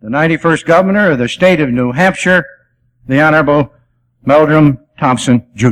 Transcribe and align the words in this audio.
the 0.00 0.08
91st 0.08 0.64
Governor 0.64 1.10
of 1.10 1.18
the 1.18 1.28
State 1.28 1.60
of 1.60 1.68
New 1.68 1.92
Hampshire, 1.92 2.46
the 3.06 3.20
Honorable 3.20 3.70
Meldrim 4.26 4.80
Thomson, 4.98 5.46
Jr. 5.54 5.68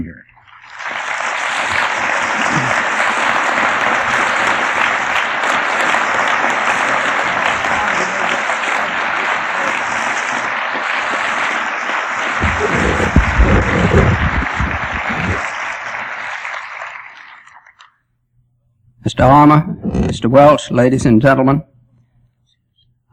Mr. 19.06 19.24
Armour, 19.24 19.62
Mr. 19.87 20.30
Welch, 20.30 20.70
ladies 20.70 21.06
and 21.06 21.23
gentlemen, 21.23 21.65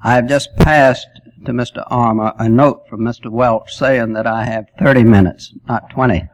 I 0.06 0.14
have 0.14 0.28
just 0.28 0.56
passed 0.58 1.08
to 1.48 1.52
Mr. 1.52 1.84
Armour 1.88 2.34
a 2.38 2.48
note 2.48 2.88
from 2.88 3.00
Mr. 3.00 3.32
Welch 3.32 3.74
saying 3.74 4.14
that 4.14 4.28
I 4.28 4.46
have 4.46 4.68
30 4.78 5.02
minutes, 5.04 5.52
not 5.68 5.90
20. 5.90 6.30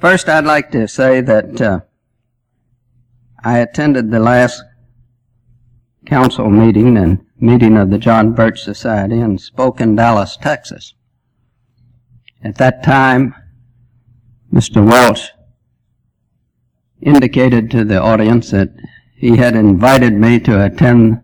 First, 0.00 0.28
I'd 0.28 0.44
like 0.44 0.72
to 0.72 0.88
say 0.88 1.20
that 1.20 1.60
uh, 1.60 1.80
I 3.44 3.58
attended 3.58 4.10
the 4.10 4.18
last 4.18 4.64
council 6.06 6.50
meeting 6.50 6.96
and 6.96 7.24
meeting 7.38 7.76
of 7.76 7.90
the 7.90 7.98
John 7.98 8.32
Birch 8.32 8.64
Society 8.64 9.20
and 9.20 9.40
spoke 9.40 9.80
in 9.80 9.94
Dallas, 9.94 10.36
Texas. 10.36 10.94
At 12.42 12.56
that 12.56 12.82
time, 12.82 13.32
Mr. 14.52 14.86
Welch 14.86 15.30
indicated 17.00 17.70
to 17.70 17.84
the 17.84 18.00
audience 18.00 18.50
that 18.50 18.70
he 19.16 19.36
had 19.36 19.56
invited 19.56 20.12
me 20.12 20.38
to 20.40 20.64
attend 20.64 21.22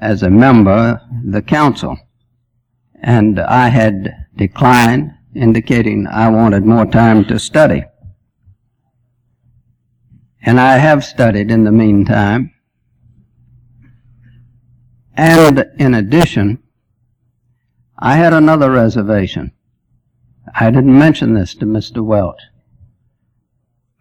as 0.00 0.22
a 0.22 0.30
member 0.30 1.00
the 1.24 1.42
council. 1.42 1.96
And 3.02 3.38
I 3.40 3.68
had 3.68 4.26
declined, 4.36 5.12
indicating 5.34 6.06
I 6.06 6.28
wanted 6.28 6.64
more 6.64 6.86
time 6.86 7.24
to 7.26 7.38
study. 7.38 7.84
And 10.42 10.58
I 10.58 10.78
have 10.78 11.04
studied 11.04 11.50
in 11.50 11.64
the 11.64 11.72
meantime. 11.72 12.52
And 15.14 15.66
in 15.78 15.94
addition, 15.94 16.62
I 17.98 18.16
had 18.16 18.32
another 18.32 18.70
reservation. 18.70 19.52
I 20.58 20.70
didn't 20.70 20.98
mention 20.98 21.34
this 21.34 21.54
to 21.54 21.66
Mr. 21.66 22.04
Welch. 22.04 22.40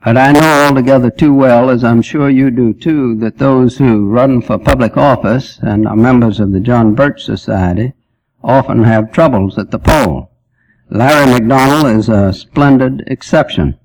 But 0.04 0.18
I 0.18 0.32
know 0.32 0.66
altogether 0.66 1.10
too 1.10 1.34
well, 1.34 1.70
as 1.70 1.84
I'm 1.84 2.02
sure 2.02 2.30
you 2.30 2.52
do 2.52 2.74
too, 2.74 3.16
that 3.20 3.38
those 3.38 3.78
who 3.78 4.10
run 4.10 4.42
for 4.42 4.58
public 4.58 4.96
office 4.96 5.60
and 5.62 5.88
are 5.88 5.96
members 5.96 6.40
of 6.40 6.54
the 6.54 6.62
John 6.62 6.96
Birch 6.96 7.24
Society 7.24 7.94
often 8.42 8.84
have 8.84 9.12
troubles 9.12 9.58
at 9.58 9.72
the 9.72 9.80
poll. 9.80 10.32
Larry 10.90 11.32
McDonald 11.32 11.98
is 11.98 12.08
a 12.08 12.32
splendid 12.34 13.04
exception. 13.08 13.78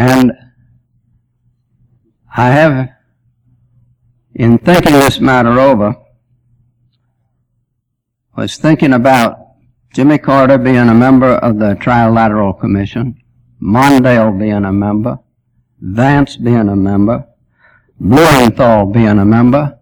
And 0.00 0.32
I 2.38 2.50
have, 2.50 2.90
in 4.36 4.58
thinking 4.58 4.92
this 4.92 5.18
matter 5.18 5.58
over, 5.58 5.96
was 8.36 8.56
thinking 8.58 8.92
about 8.92 9.56
Jimmy 9.92 10.18
Carter 10.18 10.56
being 10.56 10.88
a 10.88 10.94
member 10.94 11.32
of 11.32 11.58
the 11.58 11.74
Trilateral 11.74 12.60
Commission, 12.60 13.20
Mondale 13.60 14.38
being 14.38 14.64
a 14.64 14.72
member, 14.72 15.18
Vance 15.80 16.36
being 16.36 16.68
a 16.68 16.76
member, 16.76 17.26
Blumenthal 17.98 18.86
being 18.86 19.18
a 19.18 19.24
member, 19.24 19.76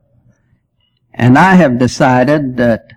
and 1.12 1.36
I 1.36 1.56
have 1.56 1.78
decided 1.78 2.56
that 2.56 2.90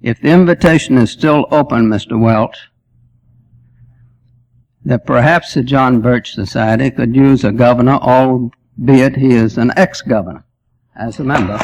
if 0.00 0.22
the 0.22 0.30
invitation 0.30 0.96
is 0.96 1.10
still 1.10 1.44
open, 1.50 1.90
Mr. 1.90 2.18
Welch, 2.18 2.67
that 4.88 5.04
perhaps 5.04 5.52
the 5.52 5.62
John 5.62 6.00
Birch 6.00 6.32
Society 6.32 6.90
could 6.90 7.14
use 7.14 7.44
a 7.44 7.52
governor, 7.52 7.96
albeit 7.96 9.16
he 9.16 9.34
is 9.34 9.58
an 9.58 9.70
ex-governor, 9.76 10.44
as 10.96 11.18
a 11.20 11.24
member. 11.24 11.58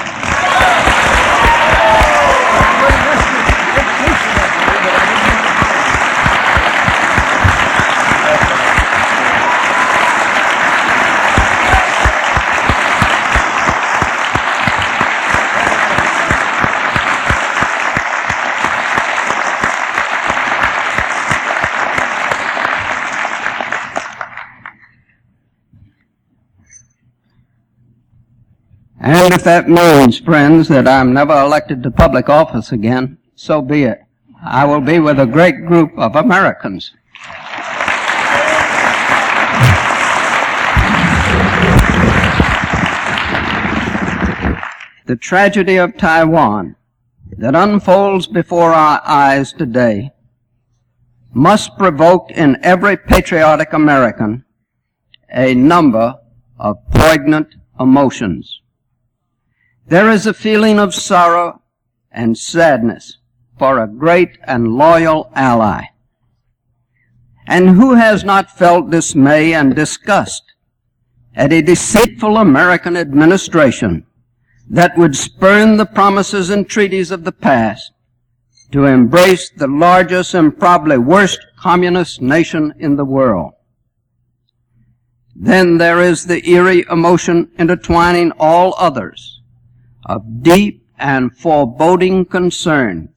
And 29.05 29.35
if 29.35 29.45
that 29.45 29.69
means, 29.69 30.19
friends, 30.19 30.69
that 30.69 30.89
I'm 30.89 31.13
never 31.13 31.39
elected 31.39 31.83
to 31.83 31.91
public 31.91 32.31
office 32.31 32.73
again, 32.73 33.19
so 33.35 33.61
be 33.61 33.83
it. 33.83 34.01
I 34.43 34.65
will 34.65 34.81
be 34.81 34.99
with 34.99 35.21
a 35.21 35.27
great 35.27 35.67
group 35.67 35.93
of 35.99 36.17
Americans. 36.17 36.91
The 45.05 45.17
tragedy 45.17 45.77
of 45.77 45.99
Taiwan 45.99 46.77
that 47.37 47.55
unfolds 47.55 48.27
before 48.27 48.73
our 48.73 49.03
eyes 49.05 49.53
today 49.53 50.13
must 51.35 51.77
provoke 51.77 52.31
in 52.31 52.57
every 52.63 52.97
patriotic 52.97 53.75
American 53.75 54.47
a 55.29 55.55
number 55.55 56.15
of 56.59 56.79
poignant 56.91 57.57
emotions. 57.79 58.63
There 59.87 60.11
is 60.11 60.27
a 60.27 60.33
feeling 60.33 60.79
of 60.79 60.95
sorrow 60.95 61.61
and 62.11 62.39
sadness 62.39 63.19
for 63.59 63.79
a 63.79 63.87
great 63.87 64.39
and 64.45 64.77
loyal 64.77 65.31
ally. 65.35 65.85
And 67.47 67.71
who 67.71 67.93
has 67.95 68.25
not 68.25 68.51
felt 68.51 68.91
dismay 68.91 69.53
and 69.53 69.77
disgust 69.77 70.43
at 71.35 71.53
a 71.53 71.61
deceitful 71.61 72.39
American 72.39 72.97
administration 72.97 74.07
that 74.71 74.97
would 74.97 75.15
spurn 75.15 75.77
the 75.77 75.85
promises 75.85 76.49
and 76.49 76.67
treaties 76.67 77.11
of 77.11 77.25
the 77.25 77.33
past 77.33 77.93
to 78.73 78.87
embrace 78.87 79.51
the 79.51 79.67
largest 79.67 80.33
and 80.33 80.59
probably 80.59 80.97
worst 80.97 81.41
communist 81.59 82.23
nation 82.23 82.73
in 82.79 82.97
the 82.97 83.05
world? 83.05 83.53
Then 85.37 85.77
there 85.77 86.01
is 86.01 86.25
the 86.25 86.49
eerie 86.49 86.87
emotion 86.91 87.51
intertwining 87.59 88.33
all 88.39 88.75
others 88.79 89.34
of 90.07 90.43
deep 90.43 90.87
and 90.99 91.37
foreboding 91.37 92.25
concern 92.25 93.09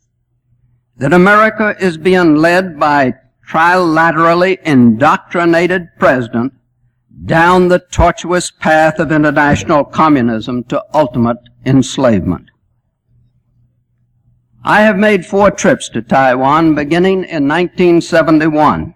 that 0.98 1.14
America 1.14 1.76
is 1.80 1.98
being 1.98 2.36
led 2.36 2.80
by 2.80 3.14
trilaterally 3.48 4.62
indoctrinated 4.64 5.88
president 6.00 6.54
down 7.26 7.68
the 7.68 7.80
tortuous 7.80 8.52
path 8.52 9.00
of 9.00 9.12
international 9.12 9.84
communism 9.84 10.64
to 10.66 10.84
ultimate 10.94 11.38
enslavement. 11.66 12.50
I 14.64 14.82
have 14.82 14.98
made 14.98 15.26
four 15.26 15.50
trips 15.50 15.88
to 15.90 16.02
Taiwan 16.02 16.76
beginning 16.76 17.24
in 17.24 17.48
1971. 17.48 18.94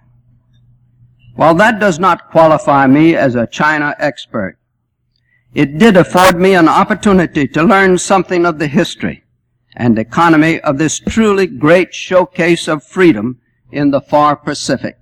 While 1.35 1.55
that 1.55 1.79
does 1.79 1.97
not 1.97 2.29
qualify 2.29 2.87
me 2.87 3.15
as 3.15 3.35
a 3.35 3.47
China 3.47 3.95
expert, 3.97 4.57
it 5.53 5.77
did 5.77 5.97
afford 5.97 6.39
me 6.39 6.53
an 6.55 6.67
opportunity 6.67 7.47
to 7.47 7.63
learn 7.63 7.97
something 7.97 8.45
of 8.45 8.59
the 8.59 8.67
history 8.67 9.23
and 9.75 9.97
economy 9.97 10.59
of 10.61 10.77
this 10.77 10.99
truly 10.99 11.47
great 11.47 11.93
showcase 11.93 12.67
of 12.67 12.83
freedom 12.83 13.39
in 13.71 13.91
the 13.91 14.01
far 14.01 14.35
Pacific. 14.35 14.97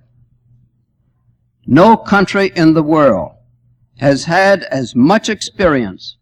No 1.65 1.97
country 1.97 2.51
in 2.55 2.73
the 2.73 2.83
world 2.83 3.33
has 3.97 4.25
had 4.25 4.63
as 4.63 4.95
much 4.95 5.29
experience 5.29 6.17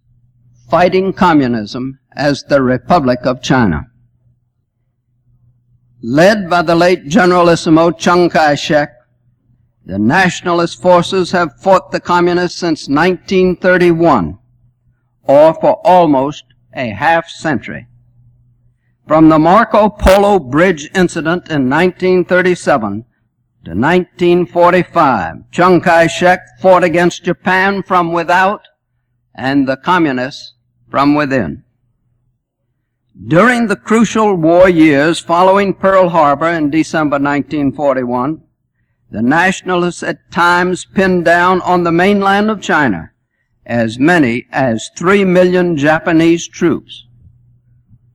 fighting 0.70 1.14
communism 1.14 2.00
as 2.16 2.44
the 2.44 2.62
Republic 2.62 3.20
of 3.24 3.42
China. 3.42 3.84
Led 6.02 6.50
by 6.50 6.62
the 6.62 6.76
late 6.76 7.08
Generalissimo 7.08 7.92
Chiang 7.92 8.30
Kai-shek, 8.30 8.97
The 9.88 9.98
nationalist 9.98 10.82
forces 10.82 11.32
have 11.32 11.62
fought 11.62 11.92
the 11.92 12.02
communists 12.02 12.60
since 12.60 12.90
1931, 12.90 14.38
or 15.24 15.54
for 15.54 15.80
almost 15.86 16.44
a 16.74 16.90
half 16.90 17.30
century. 17.30 17.88
From 19.08 19.30
the 19.30 19.40
Marco 19.40 19.88
Polo 19.88 20.40
Bridge 20.40 20.90
incident 20.94 21.50
in 21.50 21.70
1937 21.70 23.06
to 23.64 23.72
1945, 23.72 25.50
Chiang 25.52 25.80
Kai-shek 25.80 26.42
fought 26.60 26.84
against 26.84 27.24
Japan 27.24 27.82
from 27.82 28.12
without 28.12 28.68
and 29.34 29.70
the 29.70 29.78
communists 29.78 30.56
from 30.92 31.16
within. 31.16 31.64
During 33.26 33.68
the 33.68 33.78
crucial 33.78 34.36
war 34.36 34.68
years 34.68 35.22
following 35.22 35.74
Pearl 35.74 36.10
Harbor 36.10 36.50
in 36.50 36.72
December 36.72 37.20
1941, 37.20 38.42
the 39.10 39.22
nationalists 39.22 40.04
at 40.04 40.32
times 40.32 40.86
pinned 40.86 41.26
down 41.26 41.62
on 41.62 41.84
the 41.84 41.92
mainland 41.92 42.50
of 42.50 42.62
China 42.62 43.12
as 43.66 44.00
many 44.00 44.48
as 44.52 44.90
three 44.98 45.26
million 45.26 45.76
Japanese 45.78 46.48
troops, 46.48 47.06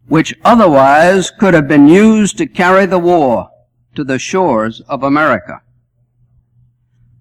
which 0.08 0.34
otherwise 0.44 1.30
could 1.30 1.54
have 1.54 1.68
been 1.68 1.86
used 1.86 2.38
to 2.38 2.46
carry 2.46 2.86
the 2.86 2.98
war 2.98 3.50
to 3.94 4.02
the 4.02 4.18
shores 4.18 4.80
of 4.88 5.02
America. 5.02 5.60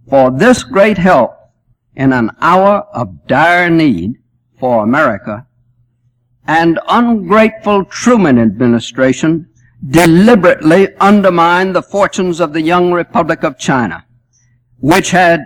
For 0.09 0.31
this 0.31 0.63
great 0.63 0.97
help 0.97 1.37
in 1.95 2.13
an 2.13 2.31
hour 2.39 2.87
of 2.93 3.27
dire 3.27 3.69
need 3.69 4.17
for 4.59 4.83
America, 4.83 5.45
and 6.47 6.79
ungrateful 6.87 7.85
Truman 7.85 8.39
administration 8.39 9.49
deliberately 9.87 10.95
undermined 10.97 11.75
the 11.75 11.81
fortunes 11.81 12.39
of 12.39 12.53
the 12.53 12.61
young 12.61 12.91
Republic 12.91 13.43
of 13.43 13.57
China, 13.57 14.05
which 14.79 15.11
had 15.11 15.41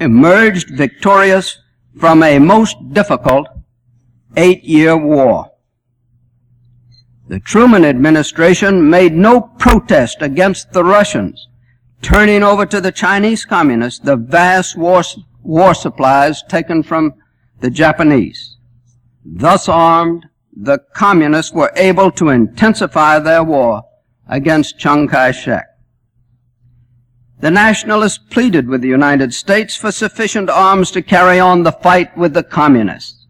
emerged 0.00 0.70
victorious 0.76 1.58
from 1.98 2.22
a 2.22 2.38
most 2.38 2.76
difficult 2.92 3.46
eight-year 4.36 4.96
war. 4.96 5.52
The 7.28 7.40
Truman 7.40 7.84
administration 7.84 8.88
made 8.88 9.12
no 9.12 9.40
protest 9.40 10.18
against 10.20 10.72
the 10.72 10.84
Russians 10.84 11.48
turning 12.02 12.42
over 12.42 12.66
to 12.66 12.80
the 12.80 12.92
Chinese 12.92 13.44
communists 13.44 13.98
the 14.00 14.16
vast 14.16 14.76
war, 14.76 15.02
war 15.42 15.74
supplies 15.74 16.42
taken 16.48 16.82
from 16.82 17.14
the 17.60 17.70
Japanese. 17.70 18.56
Thus 19.24 19.68
armed, 19.68 20.26
the 20.56 20.78
communists 20.94 21.52
were 21.52 21.70
able 21.76 22.10
to 22.12 22.30
intensify 22.30 23.18
their 23.18 23.44
war 23.44 23.82
against 24.26 24.78
Chiang 24.78 25.06
Kai-shek. 25.06 25.66
The 27.40 27.50
nationalists 27.50 28.18
pleaded 28.18 28.66
with 28.66 28.80
the 28.80 28.88
United 28.88 29.34
States 29.34 29.76
for 29.76 29.92
sufficient 29.92 30.48
arms 30.48 30.90
to 30.92 31.02
carry 31.02 31.38
on 31.38 31.62
the 31.62 31.72
fight 31.72 32.16
with 32.16 32.32
the 32.32 32.42
communists. 32.42 33.26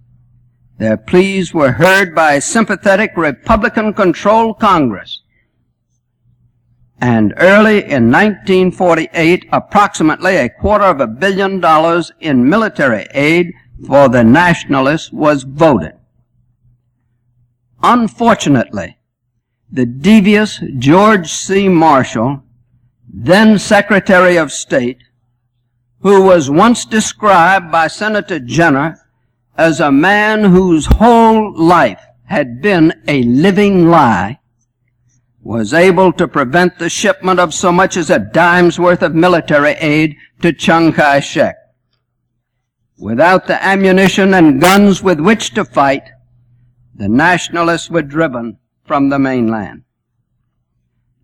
Their 0.78 0.96
pleas 0.96 1.52
were 1.52 1.72
heard 1.72 2.14
by 2.14 2.38
sympathetic 2.38 3.16
Republican-controlled 3.16 4.60
Congress. 4.60 5.22
And 7.00 7.34
early 7.38 7.78
in 7.78 8.12
1948, 8.12 9.46
approximately 9.52 10.36
a 10.36 10.48
quarter 10.48 10.84
of 10.84 11.00
a 11.00 11.06
billion 11.08 11.58
dollars 11.60 12.12
in 12.20 12.48
military 12.48 13.06
aid 13.10 13.52
for 13.86 14.08
the 14.08 14.22
nationalists 14.22 15.12
was 15.12 15.42
voted. 15.42 15.95
Unfortunately, 17.88 18.98
the 19.70 19.86
devious 19.86 20.60
George 20.76 21.28
C. 21.28 21.68
Marshall 21.68 22.42
then 23.08 23.60
Secretary 23.60 24.36
of 24.36 24.50
State, 24.50 24.98
who 26.00 26.22
was 26.22 26.50
once 26.50 26.84
described 26.84 27.70
by 27.70 27.86
Senator 27.86 28.40
Jenner 28.40 28.98
as 29.56 29.78
a 29.78 29.92
man 29.92 30.42
whose 30.42 30.86
whole 30.86 31.56
life 31.56 32.04
had 32.24 32.60
been 32.60 32.92
a 33.06 33.22
living 33.22 33.88
lie, 33.88 34.40
was 35.40 35.72
able 35.72 36.12
to 36.14 36.26
prevent 36.26 36.80
the 36.80 36.90
shipment 36.90 37.38
of 37.38 37.54
so 37.54 37.70
much 37.70 37.96
as 37.96 38.10
a 38.10 38.18
dime's 38.18 38.80
worth 38.80 39.02
of 39.02 39.14
military 39.14 39.74
aid 39.74 40.16
to 40.42 40.52
Chiang 40.52 40.92
Kai-shek. 40.92 41.54
Without 42.98 43.46
the 43.46 43.64
ammunition 43.64 44.34
and 44.34 44.60
guns 44.60 45.04
with 45.04 45.20
which 45.20 45.54
to 45.54 45.64
fight, 45.64 46.02
the 46.96 47.08
nationalists 47.08 47.90
were 47.90 48.02
driven 48.02 48.58
from 48.84 49.08
the 49.08 49.18
mainland. 49.18 49.82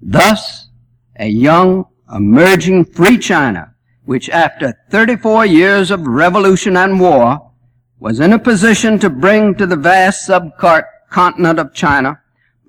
Thus, 0.00 0.69
a 1.16 1.28
young, 1.28 1.86
emerging 2.12 2.86
free 2.86 3.19
China, 3.19 3.74
which 4.04 4.28
after 4.30 4.74
34 4.90 5.46
years 5.46 5.90
of 5.90 6.06
revolution 6.06 6.76
and 6.76 7.00
war, 7.00 7.52
was 7.98 8.20
in 8.20 8.32
a 8.32 8.38
position 8.38 8.98
to 8.98 9.08
bring 9.08 9.54
to 9.54 9.66
the 9.66 9.76
vast 9.76 10.26
subcontinent 10.26 11.58
of 11.58 11.72
China 11.72 12.20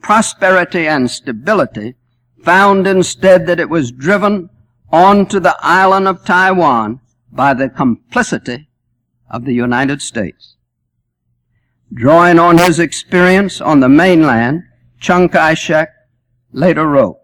prosperity 0.04 0.88
and 0.88 1.10
stability, 1.10 1.96
found 2.44 2.86
instead 2.86 3.48
that 3.48 3.60
it 3.60 3.70
was 3.70 3.92
driven 3.92 4.50
onto 4.92 5.40
the 5.40 5.56
island 5.62 6.08
of 6.08 6.26
Taiwan 6.26 7.00
by 7.32 7.54
the 7.54 7.70
complicity 7.70 8.68
of 9.30 9.46
the 9.46 9.54
United 9.54 10.02
States. 10.02 10.58
Drawing 11.94 12.40
on 12.40 12.58
his 12.58 12.80
experience 12.80 13.62
on 13.62 13.80
the 13.80 13.90
mainland, 13.90 14.64
Chiang 15.00 15.30
Kai-shek 15.30 15.90
later 16.52 16.88
wrote, 16.88 17.20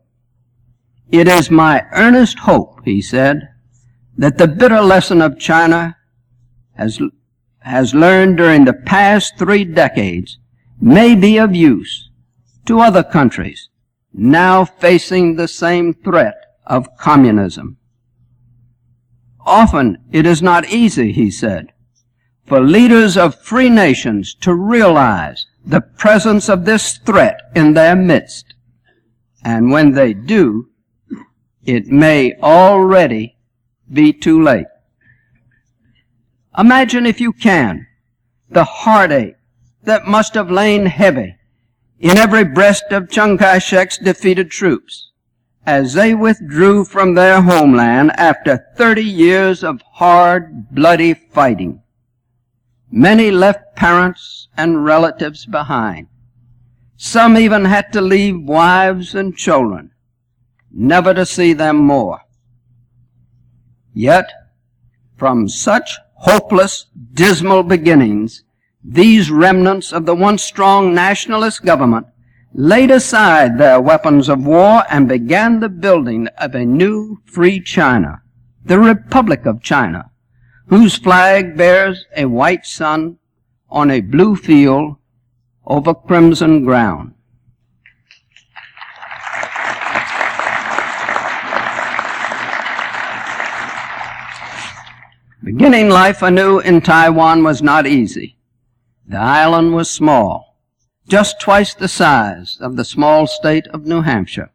it 1.12 1.28
is 1.28 1.50
my 1.50 1.86
earnest 1.94 2.40
hope, 2.40 2.82
he 2.86 3.02
said, 3.02 3.50
that 4.18 4.38
the 4.38 4.48
bitter 4.48 4.82
lesson 4.82 5.22
of 5.22 5.40
China 5.40 5.98
has, 6.76 7.00
has 7.60 7.96
learned 7.96 8.38
during 8.38 8.66
the 8.66 8.74
past 8.74 9.38
three 9.38 9.64
decades 9.64 10.38
may 10.80 11.16
be 11.16 11.38
of 11.38 11.56
use 11.56 12.10
to 12.66 12.80
other 12.80 13.04
countries 13.04 13.70
now 14.14 14.66
facing 14.66 15.36
the 15.36 15.48
same 15.48 15.94
threat 15.94 16.36
of 16.66 16.96
communism. 16.98 17.78
Often 19.46 19.98
it 20.12 20.26
is 20.26 20.42
not 20.42 20.70
easy, 20.70 21.12
he 21.12 21.32
said, 21.32 21.72
for 22.50 22.60
leaders 22.60 23.16
of 23.16 23.36
free 23.36 23.70
nations 23.70 24.34
to 24.34 24.54
realize 24.54 25.46
the 25.64 25.82
presence 25.82 26.50
of 26.50 26.66
this 26.66 26.98
threat 26.98 27.40
in 27.56 27.74
their 27.74 27.96
midst. 27.96 28.56
And 29.44 29.72
when 29.72 29.92
they 29.92 30.14
do, 30.14 30.70
it 31.64 31.88
may 31.88 32.34
already 32.42 33.38
be 33.92 34.12
too 34.12 34.42
late. 34.42 34.66
Imagine 36.58 37.06
if 37.06 37.22
you 37.22 37.32
can 37.32 37.86
the 38.50 38.64
heartache 38.64 39.36
that 39.84 40.08
must 40.08 40.34
have 40.34 40.50
lain 40.50 40.88
heavy 40.88 41.36
in 42.00 42.18
every 42.18 42.44
breast 42.44 42.86
of 42.90 43.12
Chiang 43.12 43.38
Kai-shek's 43.38 44.00
defeated 44.00 44.50
troops 44.50 45.12
as 45.68 45.94
they 45.94 46.16
withdrew 46.16 46.84
from 46.84 47.14
their 47.14 47.42
homeland 47.42 48.12
after 48.18 48.66
30 48.76 49.04
years 49.04 49.64
of 49.64 49.82
hard, 49.94 50.74
bloody 50.74 51.14
fighting. 51.14 51.84
Many 52.92 53.30
left 53.32 53.76
parents 53.76 54.48
and 54.58 54.84
relatives 54.84 55.46
behind. 55.46 56.08
Some 56.98 57.38
even 57.38 57.66
had 57.66 57.94
to 57.94 58.02
leave 58.02 58.42
wives 58.42 59.16
and 59.16 59.38
children 59.38 59.92
never 60.72 61.14
to 61.14 61.26
see 61.26 61.54
them 61.54 61.78
more. 61.78 62.22
Yet, 63.94 64.30
from 65.18 65.48
such 65.48 65.98
hopeless, 66.16 66.86
dismal 67.14 67.64
beginnings, 67.64 68.44
these 68.84 69.32
remnants 69.32 69.92
of 69.92 70.06
the 70.06 70.16
once 70.16 70.44
strong 70.44 70.94
nationalist 70.94 71.64
government 71.64 72.08
laid 72.54 72.92
aside 72.92 73.58
their 73.58 73.80
weapons 73.80 74.30
of 74.30 74.46
war 74.46 74.84
and 74.90 75.08
began 75.08 75.60
the 75.60 75.70
building 75.70 76.28
of 76.38 76.56
a 76.56 76.66
new 76.66 77.22
free 77.26 77.60
China, 77.60 78.22
the 78.64 78.80
Republic 78.80 79.46
of 79.46 79.62
China, 79.62 80.10
whose 80.70 80.96
flag 80.96 81.58
bears 81.58 82.06
a 82.16 82.26
white 82.26 82.66
sun 82.66 83.18
on 83.70 83.90
a 83.90 84.02
blue 84.02 84.36
field 84.36 84.96
over 85.66 85.94
crimson 85.94 86.64
ground. 86.64 87.14
Beginning 95.44 95.90
life 95.90 96.22
anew 96.22 96.60
in 96.60 96.82
Taiwan 96.82 97.44
was 97.44 97.64
not 97.64 97.88
easy. 97.88 98.38
The 99.08 99.18
island 99.18 99.74
was 99.74 99.90
small, 99.90 100.56
just 101.08 101.42
twice 101.42 101.74
the 101.74 101.88
size 101.88 102.60
of 102.62 102.76
the 102.76 102.86
small 102.86 103.26
state 103.26 103.66
of 103.70 103.88
New 103.88 104.02
Hampshire. 104.02 104.52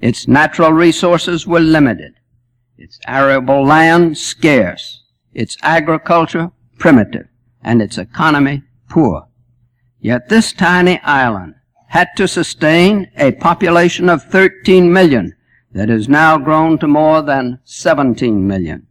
Its 0.00 0.26
natural 0.26 0.72
resources 0.72 1.46
were 1.46 1.60
limited, 1.60 2.14
its 2.76 2.98
arable 3.06 3.64
land 3.64 4.18
scarce, 4.18 5.03
its 5.34 5.56
agriculture 5.62 6.50
primitive, 6.78 7.26
and 7.62 7.82
its 7.82 7.98
economy 7.98 8.62
poor. 8.88 9.26
Yet 10.00 10.28
this 10.28 10.52
tiny 10.52 11.00
island 11.00 11.54
had 11.88 12.08
to 12.16 12.28
sustain 12.28 13.10
a 13.16 13.32
population 13.32 14.08
of 14.08 14.24
13 14.24 14.92
million 14.92 15.34
that 15.72 15.88
has 15.88 16.08
now 16.08 16.38
grown 16.38 16.78
to 16.78 16.86
more 16.86 17.22
than 17.22 17.58
17 17.64 18.46
million. 18.46 18.86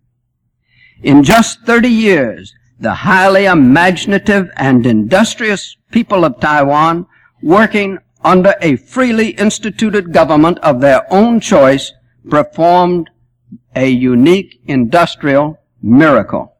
In 1.02 1.24
just 1.24 1.62
30 1.62 1.90
years, 1.90 2.54
the 2.80 2.94
highly 2.94 3.46
imaginative 3.46 4.50
and 4.58 4.86
industrious 4.86 5.78
people 5.92 6.26
of 6.26 6.40
Taiwan, 6.40 7.06
working 7.42 8.00
under 8.24 8.56
a 8.62 8.78
freely 8.78 9.30
instituted 9.32 10.14
government 10.14 10.60
of 10.60 10.82
their 10.82 11.06
own 11.14 11.40
choice, 11.40 11.94
performed 12.30 13.10
a 13.76 13.88
unique 13.88 14.62
industrial 14.66 15.60
miracle. 15.84 16.56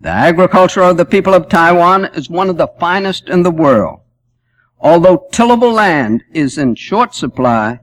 The 0.00 0.10
agriculture 0.10 0.82
of 0.82 0.96
the 0.98 1.04
people 1.04 1.34
of 1.34 1.48
Taiwan 1.48 2.04
is 2.14 2.30
one 2.30 2.50
of 2.50 2.58
the 2.58 2.68
finest 2.78 3.28
in 3.28 3.42
the 3.42 3.50
world. 3.50 4.00
Although 4.78 5.26
tillable 5.32 5.72
land 5.72 6.22
is 6.32 6.56
in 6.56 6.76
short 6.76 7.14
supply, 7.14 7.80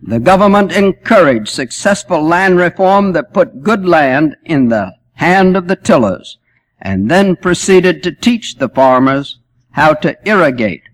the 0.00 0.20
government 0.20 0.72
encouraged 0.72 1.48
successful 1.48 2.22
land 2.22 2.56
reform 2.56 3.12
that 3.12 3.34
put 3.34 3.62
good 3.62 3.84
land 3.84 4.36
in 4.44 4.68
the 4.68 4.92
hand 5.14 5.56
of 5.56 5.68
the 5.68 5.76
tillers 5.76 6.38
and 6.80 7.10
then 7.10 7.36
proceeded 7.36 8.02
to 8.02 8.12
teach 8.12 8.56
the 8.56 8.68
farmers 8.68 9.40
how 9.72 9.92
to 9.92 10.16
irrigate, 10.26 10.84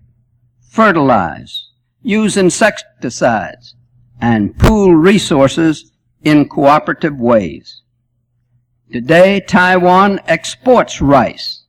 fertilize, 0.69 1.69
use 2.01 2.35
insecticides, 2.35 3.75
and 4.19 4.57
pool 4.57 4.93
resources 4.93 5.91
in 6.23 6.49
cooperative 6.49 7.17
ways. 7.17 7.83
Today, 8.89 9.41
Taiwan 9.41 10.21
exports 10.27 11.01
rice, 11.01 11.65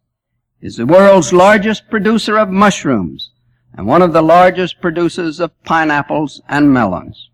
is 0.61 0.77
the 0.77 0.87
world's 0.87 1.33
largest 1.33 1.91
producer 1.91 2.39
of 2.39 2.49
mushrooms, 2.49 3.33
and 3.75 3.89
one 3.89 4.03
of 4.03 4.13
the 4.13 4.23
largest 4.23 4.81
producers 4.81 5.41
of 5.41 5.51
pineapples 5.65 6.41
and 6.49 6.73
melons. 6.73 7.31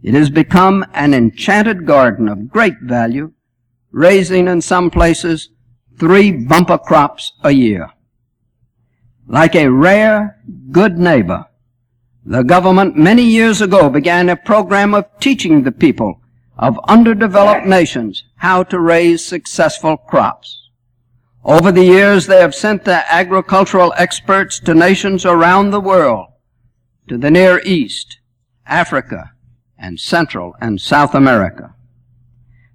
It 0.00 0.14
has 0.14 0.30
become 0.30 0.86
an 0.94 1.12
enchanted 1.12 1.86
garden 1.86 2.28
of 2.28 2.50
great 2.50 2.80
value, 2.82 3.32
raising 3.90 4.46
in 4.46 4.60
some 4.60 4.90
places 4.92 5.48
three 5.98 6.30
bumper 6.30 6.78
crops 6.78 7.32
a 7.42 7.50
year. 7.50 7.90
Like 9.26 9.56
a 9.56 9.72
rare, 9.72 10.40
good 10.70 10.98
neighbor, 10.98 11.46
the 12.24 12.44
government 12.44 12.96
many 12.96 13.24
years 13.24 13.60
ago 13.60 13.90
began 13.90 14.28
a 14.28 14.36
program 14.36 14.94
of 14.94 15.06
teaching 15.18 15.64
the 15.64 15.72
people 15.72 16.20
of 16.56 16.78
underdeveloped 16.86 17.66
nations 17.66 18.22
how 18.40 18.62
to 18.62 18.80
raise 18.80 19.22
successful 19.22 19.98
crops. 19.98 20.70
Over 21.44 21.70
the 21.70 21.84
years, 21.84 22.26
they 22.26 22.40
have 22.40 22.54
sent 22.54 22.84
their 22.84 23.04
agricultural 23.10 23.92
experts 23.98 24.58
to 24.60 24.74
nations 24.74 25.26
around 25.26 25.70
the 25.70 25.80
world, 25.80 26.28
to 27.08 27.18
the 27.18 27.30
Near 27.30 27.60
East, 27.64 28.18
Africa, 28.66 29.32
and 29.78 30.00
Central 30.00 30.54
and 30.58 30.80
South 30.80 31.14
America. 31.14 31.74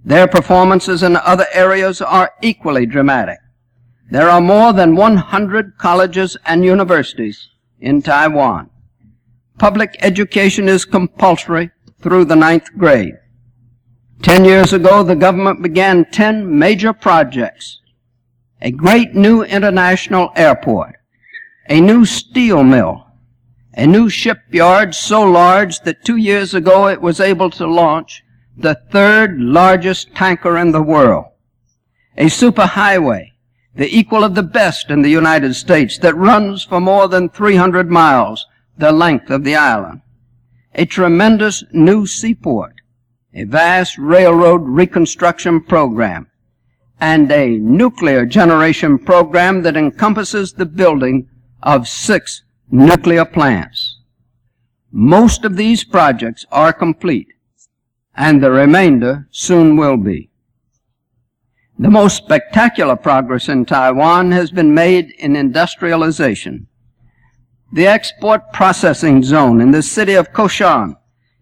Their 0.04 0.28
performances 0.28 1.02
in 1.02 1.16
other 1.16 1.48
areas 1.52 2.00
are 2.00 2.32
equally 2.44 2.86
dramatic. 2.86 3.40
There 4.12 4.30
are 4.30 4.42
more 4.42 4.72
than 4.72 4.96
100 4.96 5.80
colleges 5.80 6.38
and 6.46 6.64
universities 6.64 7.50
in 7.80 8.04
Taiwan. 8.04 8.70
Public 9.58 9.96
education 10.02 10.70
is 10.70 10.86
compulsory 10.86 11.72
through 12.02 12.26
the 12.26 12.36
ninth 12.36 12.70
grade. 12.78 13.16
Ten 14.22 14.46
years 14.46 14.74
ago, 14.74 15.04
the 15.04 15.16
government 15.16 15.62
began 15.62 16.06
ten 16.12 16.58
major 16.58 16.94
projects. 16.94 17.80
A 18.62 18.72
great 18.72 19.14
new 19.14 19.44
international 19.44 20.32
airport, 20.36 20.96
a 21.70 21.80
new 21.80 22.06
steel 22.06 22.64
mill, 22.64 23.06
a 23.76 23.86
new 23.86 24.10
shipyard 24.10 24.96
so 24.96 25.22
large 25.22 25.82
that 25.82 26.04
two 26.06 26.16
years 26.16 26.54
ago 26.54 26.88
it 26.88 27.02
was 27.02 27.20
able 27.20 27.50
to 27.52 27.68
launch 27.68 28.24
the 28.58 28.76
third 28.92 29.40
largest 29.40 30.16
tanker 30.16 30.58
in 30.58 30.72
the 30.72 30.82
world, 30.82 31.26
a 32.18 32.26
superhighway, 32.26 33.32
the 33.76 33.96
equal 33.96 34.24
of 34.24 34.34
the 34.34 34.44
best 34.44 34.90
in 34.90 35.02
the 35.02 35.10
United 35.10 35.54
States 35.54 35.98
that 35.98 36.16
runs 36.16 36.64
for 36.64 36.80
more 36.80 37.10
than 37.10 37.30
300 37.30 37.92
miles 37.92 38.48
the 38.78 38.92
length 38.92 39.30
of 39.30 39.44
the 39.44 39.56
island, 39.56 40.02
a 40.74 40.86
tremendous 40.86 41.64
new 41.74 42.06
seaport, 42.06 42.76
a 43.36 43.44
vast 43.44 43.98
railroad 43.98 44.62
reconstruction 44.64 45.62
program, 45.62 46.28
and 47.02 47.30
a 47.32 47.58
nuclear 47.58 48.26
generation 48.26 48.98
program 48.98 49.62
that 49.64 49.76
encompasses 49.76 50.54
the 50.54 50.66
building 50.66 51.28
of 51.62 51.88
six 51.88 52.44
nuclear 52.72 53.26
plants. 53.26 54.00
Most 54.90 55.44
of 55.44 55.58
these 55.58 55.84
projects 55.84 56.46
are 56.50 56.72
complete, 56.72 57.28
and 58.16 58.42
the 58.42 58.52
remainder 58.52 59.28
soon 59.32 59.76
will 59.76 59.98
be. 59.98 60.30
The 61.78 61.92
most 61.92 62.16
spectacular 62.16 62.96
progress 62.96 63.50
in 63.50 63.66
Taiwan 63.66 64.32
has 64.32 64.50
been 64.50 64.74
made 64.74 65.12
in 65.20 65.36
industrialization. 65.36 66.68
The 67.74 67.88
export 67.88 68.54
processing 68.54 69.22
zone 69.24 69.60
in 69.60 69.72
the 69.72 69.84
city 69.84 70.14
of 70.14 70.32
Kaohsiung 70.32 70.96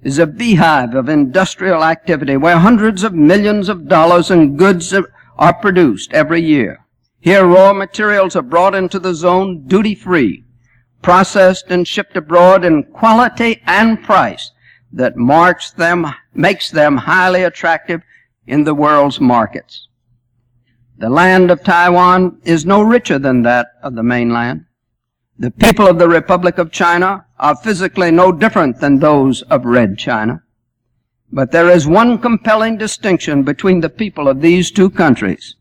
is 0.03 0.19
a 0.19 0.27
beehive 0.27 0.95
of 0.95 1.09
industrial 1.09 1.83
activity 1.83 2.37
where 2.37 2.57
hundreds 2.59 3.03
of 3.03 3.13
millions 3.13 3.69
of 3.69 3.87
dollars 3.87 4.29
in 4.29 4.57
goods 4.57 4.93
are 5.37 5.53
produced 5.53 6.13
every 6.13 6.41
year. 6.41 6.85
Here 7.19 7.45
raw 7.45 7.73
materials 7.73 8.35
are 8.35 8.41
brought 8.41 8.75
into 8.75 8.99
the 8.99 9.13
zone 9.13 9.65
duty 9.65 9.95
free, 9.95 10.43
processed 11.01 11.67
and 11.69 11.87
shipped 11.87 12.17
abroad 12.17 12.65
in 12.65 12.83
quality 12.83 13.61
and 13.65 14.03
price 14.03 14.51
that 14.91 15.15
marks 15.15 15.71
them, 15.71 16.05
makes 16.33 16.69
them 16.69 16.97
highly 16.97 17.43
attractive 17.43 18.01
in 18.45 18.65
the 18.65 18.75
world's 18.75 19.21
markets. 19.21 19.87
The 20.97 21.09
land 21.09 21.49
of 21.49 21.63
Taiwan 21.63 22.41
is 22.43 22.65
no 22.65 22.81
richer 22.81 23.17
than 23.17 23.41
that 23.43 23.67
of 23.81 23.95
the 23.95 24.03
mainland. 24.03 24.65
The 25.37 25.51
people 25.51 25.87
of 25.87 25.97
the 25.97 26.07
Republic 26.07 26.57
of 26.57 26.71
China 26.71 27.25
are 27.39 27.55
physically 27.55 28.11
no 28.11 28.31
different 28.31 28.79
than 28.79 28.99
those 28.99 29.41
of 29.43 29.65
Red 29.65 29.97
China. 29.97 30.43
But 31.31 31.51
there 31.51 31.69
is 31.69 31.87
one 31.87 32.19
compelling 32.19 32.77
distinction 32.77 33.41
between 33.43 33.81
the 33.81 33.89
people 33.89 34.27
of 34.27 34.41
these 34.41 34.69
two 34.69 34.91
countries. 34.91 35.55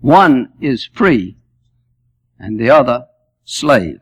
One 0.00 0.52
is 0.60 0.88
free 0.94 1.36
and 2.38 2.58
the 2.58 2.70
other 2.70 3.04
slave. 3.44 3.98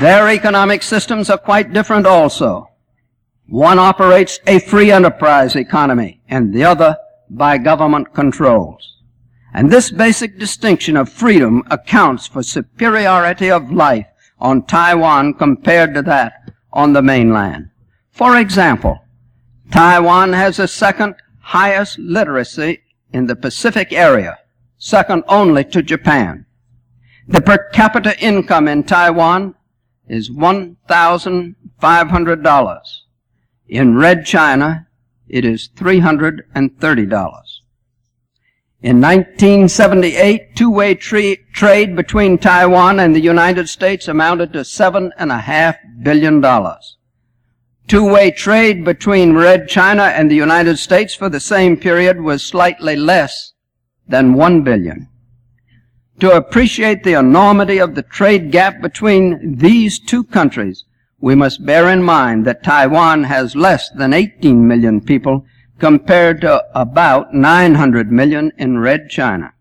Their 0.00 0.28
economic 0.28 0.82
systems 0.82 1.28
are 1.28 1.38
quite 1.38 1.72
different 1.72 2.06
also. 2.06 2.68
One 3.46 3.78
operates 3.78 4.40
a 4.46 4.58
free 4.58 4.90
enterprise 4.90 5.54
economy 5.54 6.22
and 6.28 6.54
the 6.54 6.64
other 6.64 6.96
by 7.28 7.58
government 7.58 8.14
controls. 8.14 8.96
And 9.52 9.70
this 9.70 9.90
basic 9.90 10.38
distinction 10.38 10.96
of 10.96 11.08
freedom 11.08 11.62
accounts 11.70 12.26
for 12.26 12.42
superiority 12.42 13.50
of 13.50 13.70
life 13.70 14.06
on 14.38 14.62
Taiwan 14.62 15.34
compared 15.34 15.94
to 15.94 16.02
that 16.02 16.52
on 16.72 16.92
the 16.92 17.02
mainland. 17.02 17.70
For 18.10 18.36
example, 18.38 18.98
Taiwan 19.70 20.32
has 20.32 20.56
the 20.56 20.66
second 20.66 21.14
highest 21.40 21.98
literacy 21.98 22.80
in 23.12 23.26
the 23.26 23.36
Pacific 23.36 23.92
area, 23.92 24.38
second 24.78 25.22
only 25.28 25.64
to 25.64 25.82
Japan. 25.82 26.46
The 27.28 27.40
per 27.40 27.70
capita 27.72 28.20
income 28.22 28.68
in 28.68 28.84
Taiwan 28.84 29.54
is 30.08 30.30
$1,500. 30.30 33.03
In 33.68 33.96
Red 33.96 34.26
China, 34.26 34.86
it 35.26 35.44
is 35.44 35.68
$330. 35.76 36.42
In 38.82 39.00
1978, 39.00 40.54
two-way 40.54 40.94
tra- 40.94 41.36
trade 41.54 41.96
between 41.96 42.36
Taiwan 42.36 43.00
and 43.00 43.16
the 43.16 43.20
United 43.20 43.68
States 43.70 44.08
amounted 44.08 44.52
to 44.52 44.64
seven 44.64 45.10
and 45.16 45.32
a 45.32 45.38
half 45.38 45.76
billion 46.02 46.42
dollars. 46.42 46.98
Two-way 47.86 48.30
trade 48.30 48.84
between 48.84 49.32
Red 49.32 49.68
China 49.68 50.04
and 50.04 50.30
the 50.30 50.34
United 50.36 50.78
States 50.78 51.14
for 51.14 51.30
the 51.30 51.40
same 51.40 51.78
period 51.78 52.20
was 52.20 52.42
slightly 52.42 52.96
less 52.96 53.54
than 54.06 54.34
1 54.34 54.62
billion. 54.62 55.08
To 56.20 56.32
appreciate 56.32 57.04
the 57.04 57.14
enormity 57.14 57.78
of 57.78 57.94
the 57.94 58.02
trade 58.02 58.52
gap 58.52 58.80
between 58.80 59.56
these 59.56 59.98
two 59.98 60.24
countries, 60.24 60.84
we 61.24 61.34
must 61.34 61.64
bear 61.64 61.88
in 61.88 62.02
mind 62.02 62.44
that 62.44 62.62
Taiwan 62.62 63.24
has 63.24 63.56
less 63.56 63.88
than 63.88 64.12
18 64.12 64.68
million 64.68 65.00
people 65.00 65.46
compared 65.78 66.42
to 66.42 66.62
about 66.78 67.32
900 67.32 68.12
million 68.12 68.52
in 68.58 68.76
Red 68.76 69.08
China. 69.08 69.54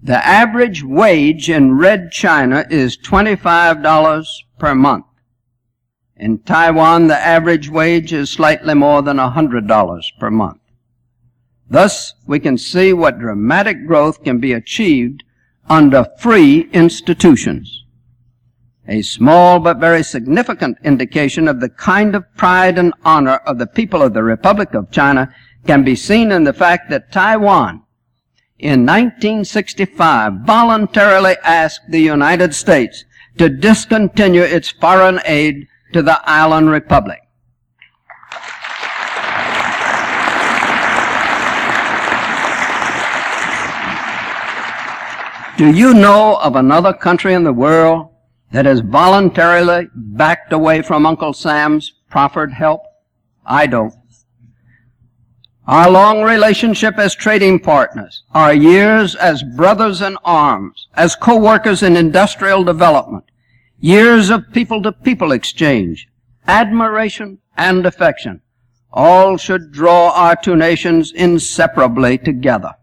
The 0.00 0.24
average 0.24 0.84
wage 0.84 1.50
in 1.50 1.76
Red 1.76 2.12
China 2.12 2.64
is 2.70 2.96
$25 2.96 4.24
per 4.56 4.72
month. 4.72 5.06
In 6.14 6.38
Taiwan, 6.38 7.08
the 7.08 7.18
average 7.18 7.68
wage 7.68 8.12
is 8.12 8.30
slightly 8.30 8.74
more 8.74 9.02
than 9.02 9.16
$100 9.16 10.02
per 10.20 10.30
month. 10.30 10.60
Thus, 11.68 12.14
we 12.24 12.38
can 12.38 12.56
see 12.56 12.92
what 12.92 13.18
dramatic 13.18 13.84
growth 13.84 14.22
can 14.22 14.38
be 14.38 14.52
achieved 14.52 15.24
under 15.68 16.06
free 16.20 16.70
institutions. 16.72 17.79
A 18.90 19.02
small 19.02 19.60
but 19.60 19.78
very 19.78 20.02
significant 20.02 20.76
indication 20.82 21.46
of 21.46 21.60
the 21.60 21.68
kind 21.68 22.16
of 22.16 22.24
pride 22.36 22.76
and 22.76 22.92
honor 23.04 23.36
of 23.46 23.60
the 23.60 23.68
people 23.68 24.02
of 24.02 24.14
the 24.14 24.24
Republic 24.24 24.74
of 24.74 24.90
China 24.90 25.32
can 25.64 25.84
be 25.84 25.94
seen 25.94 26.32
in 26.32 26.42
the 26.42 26.52
fact 26.52 26.90
that 26.90 27.12
Taiwan, 27.12 27.84
in 28.58 28.84
1965, 28.84 30.40
voluntarily 30.44 31.36
asked 31.44 31.88
the 31.88 32.00
United 32.00 32.52
States 32.52 33.04
to 33.38 33.48
discontinue 33.48 34.42
its 34.42 34.70
foreign 34.70 35.20
aid 35.24 35.68
to 35.92 36.02
the 36.02 36.20
island 36.28 36.70
republic. 36.70 37.20
Do 45.58 45.72
you 45.72 45.94
know 45.94 46.40
of 46.42 46.56
another 46.56 46.92
country 46.92 47.34
in 47.34 47.44
the 47.44 47.52
world 47.52 48.09
that 48.52 48.66
has 48.66 48.80
voluntarily 48.80 49.88
backed 49.94 50.52
away 50.52 50.82
from 50.82 51.06
Uncle 51.06 51.32
Sam's 51.32 51.92
proffered 52.08 52.52
help? 52.52 52.82
I 53.46 53.66
don't. 53.66 53.94
Our 55.66 55.88
long 55.88 56.22
relationship 56.22 56.98
as 56.98 57.14
trading 57.14 57.60
partners, 57.60 58.24
our 58.34 58.52
years 58.52 59.14
as 59.14 59.44
brothers 59.44 60.02
in 60.02 60.16
arms, 60.24 60.88
as 60.94 61.14
co-workers 61.14 61.82
in 61.82 61.96
industrial 61.96 62.64
development, 62.64 63.24
years 63.78 64.30
of 64.30 64.52
people-to-people 64.52 65.30
exchange, 65.30 66.08
admiration 66.48 67.38
and 67.56 67.86
affection, 67.86 68.40
all 68.92 69.36
should 69.36 69.70
draw 69.70 70.10
our 70.10 70.34
two 70.34 70.56
nations 70.56 71.12
inseparably 71.12 72.18
together. 72.18 72.74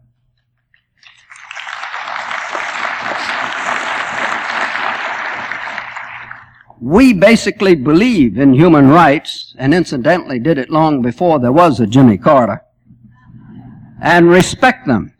We 6.80 7.14
basically 7.14 7.76
believe 7.76 8.38
in 8.38 8.54
human 8.54 8.90
rights, 8.90 9.56
and 9.58 9.74
incidentally 9.74 10.40
did 10.40 10.58
it 10.58 10.70
long 10.70 11.02
before 11.02 11.40
there 11.40 11.52
was 11.52 11.80
a 11.80 11.88
Jimmy 11.88 12.18
Carter, 12.18 12.62
and 14.02 14.30
respect 14.30 14.88
them. 14.88 15.14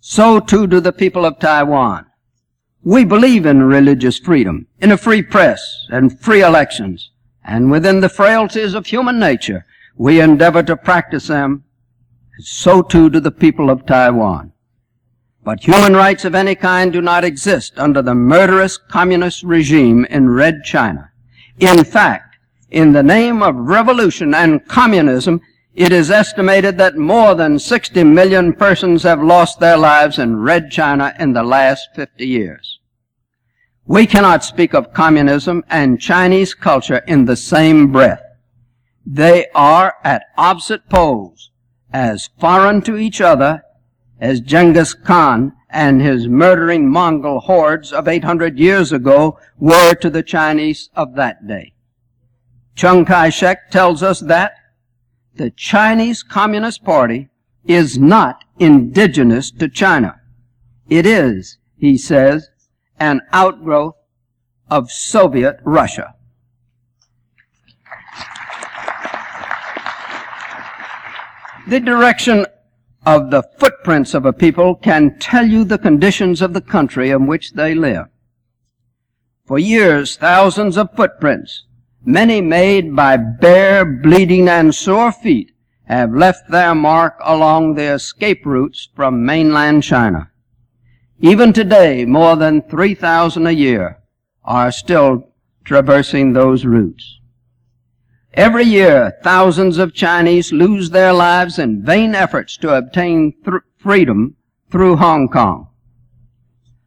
So 0.00 0.40
too 0.40 0.66
do 0.66 0.80
the 0.80 0.92
people 0.92 1.24
of 1.24 1.38
Taiwan. 1.38 2.06
We 2.82 3.04
believe 3.04 3.46
in 3.46 3.62
religious 3.62 4.18
freedom, 4.18 4.66
in 4.78 4.92
a 4.92 4.98
free 4.98 5.22
press, 5.22 5.86
and 5.88 6.20
free 6.20 6.42
elections, 6.42 7.10
and 7.42 7.70
within 7.70 8.00
the 8.00 8.08
frailties 8.10 8.74
of 8.74 8.86
human 8.86 9.18
nature, 9.18 9.64
we 9.96 10.20
endeavor 10.20 10.62
to 10.64 10.76
practice 10.76 11.28
them. 11.28 11.64
So 12.40 12.82
too 12.82 13.08
do 13.08 13.20
the 13.20 13.30
people 13.30 13.70
of 13.70 13.86
Taiwan. 13.86 14.52
But 15.44 15.64
human 15.64 15.92
rights 15.92 16.24
of 16.24 16.34
any 16.34 16.54
kind 16.54 16.90
do 16.90 17.02
not 17.02 17.22
exist 17.22 17.78
under 17.78 18.00
the 18.00 18.14
murderous 18.14 18.78
communist 18.78 19.42
regime 19.42 20.06
in 20.06 20.30
Red 20.30 20.64
China. 20.64 21.10
In 21.60 21.84
fact, 21.84 22.36
in 22.70 22.92
the 22.92 23.02
name 23.02 23.42
of 23.42 23.54
revolution 23.54 24.34
and 24.34 24.66
communism, 24.66 25.42
it 25.74 25.92
is 25.92 26.10
estimated 26.10 26.78
that 26.78 26.96
more 26.96 27.34
than 27.34 27.58
60 27.58 28.04
million 28.04 28.54
persons 28.54 29.02
have 29.02 29.22
lost 29.22 29.60
their 29.60 29.76
lives 29.76 30.18
in 30.18 30.36
Red 30.36 30.70
China 30.70 31.14
in 31.18 31.34
the 31.34 31.42
last 31.42 31.88
50 31.94 32.26
years. 32.26 32.80
We 33.84 34.06
cannot 34.06 34.44
speak 34.44 34.72
of 34.72 34.94
communism 34.94 35.62
and 35.68 36.00
Chinese 36.00 36.54
culture 36.54 37.02
in 37.06 37.26
the 37.26 37.36
same 37.36 37.92
breath. 37.92 38.22
They 39.04 39.48
are 39.54 39.96
at 40.02 40.24
opposite 40.38 40.88
poles, 40.88 41.50
as 41.92 42.30
foreign 42.40 42.80
to 42.82 42.96
each 42.96 43.20
other 43.20 43.63
as 44.20 44.40
Genghis 44.40 44.94
Khan 44.94 45.52
and 45.70 46.00
his 46.00 46.28
murdering 46.28 46.88
Mongol 46.88 47.40
hordes 47.40 47.92
of 47.92 48.06
800 48.06 48.58
years 48.58 48.92
ago 48.92 49.38
were 49.58 49.94
to 49.94 50.08
the 50.08 50.22
Chinese 50.22 50.88
of 50.94 51.16
that 51.16 51.46
day. 51.46 51.74
Chiang 52.76 53.04
Kai-shek 53.04 53.70
tells 53.70 54.02
us 54.02 54.20
that 54.20 54.52
the 55.34 55.50
Chinese 55.50 56.22
Communist 56.22 56.84
Party 56.84 57.28
is 57.64 57.98
not 57.98 58.44
indigenous 58.58 59.50
to 59.50 59.68
China. 59.68 60.20
It 60.88 61.06
is, 61.06 61.58
he 61.76 61.96
says, 61.96 62.50
an 62.98 63.20
outgrowth 63.32 63.96
of 64.70 64.90
Soviet 64.90 65.58
Russia. 65.64 66.14
The 71.66 71.80
direction 71.80 72.46
of 73.06 73.30
the 73.30 73.42
footprints 73.58 74.14
of 74.14 74.24
a 74.24 74.32
people 74.32 74.74
can 74.74 75.18
tell 75.18 75.46
you 75.46 75.64
the 75.64 75.78
conditions 75.78 76.40
of 76.40 76.54
the 76.54 76.60
country 76.60 77.10
in 77.10 77.26
which 77.26 77.52
they 77.52 77.74
live. 77.74 78.06
For 79.46 79.58
years, 79.58 80.16
thousands 80.16 80.78
of 80.78 80.94
footprints, 80.96 81.64
many 82.04 82.40
made 82.40 82.96
by 82.96 83.16
bare, 83.16 83.84
bleeding, 83.84 84.48
and 84.48 84.74
sore 84.74 85.12
feet, 85.12 85.52
have 85.84 86.14
left 86.14 86.50
their 86.50 86.74
mark 86.74 87.18
along 87.22 87.74
the 87.74 87.92
escape 87.92 88.46
routes 88.46 88.88
from 88.94 89.24
mainland 89.24 89.82
China. 89.82 90.30
Even 91.20 91.52
today, 91.52 92.04
more 92.06 92.36
than 92.36 92.62
3,000 92.62 93.46
a 93.46 93.52
year 93.52 93.98
are 94.44 94.72
still 94.72 95.28
traversing 95.64 96.32
those 96.32 96.64
routes. 96.64 97.20
Every 98.36 98.64
year, 98.64 99.16
thousands 99.22 99.78
of 99.78 99.94
Chinese 99.94 100.52
lose 100.52 100.90
their 100.90 101.12
lives 101.12 101.56
in 101.56 101.84
vain 101.84 102.16
efforts 102.16 102.56
to 102.58 102.74
obtain 102.74 103.32
th- 103.44 103.62
freedom 103.78 104.34
through 104.72 104.96
Hong 104.96 105.28
Kong. 105.28 105.68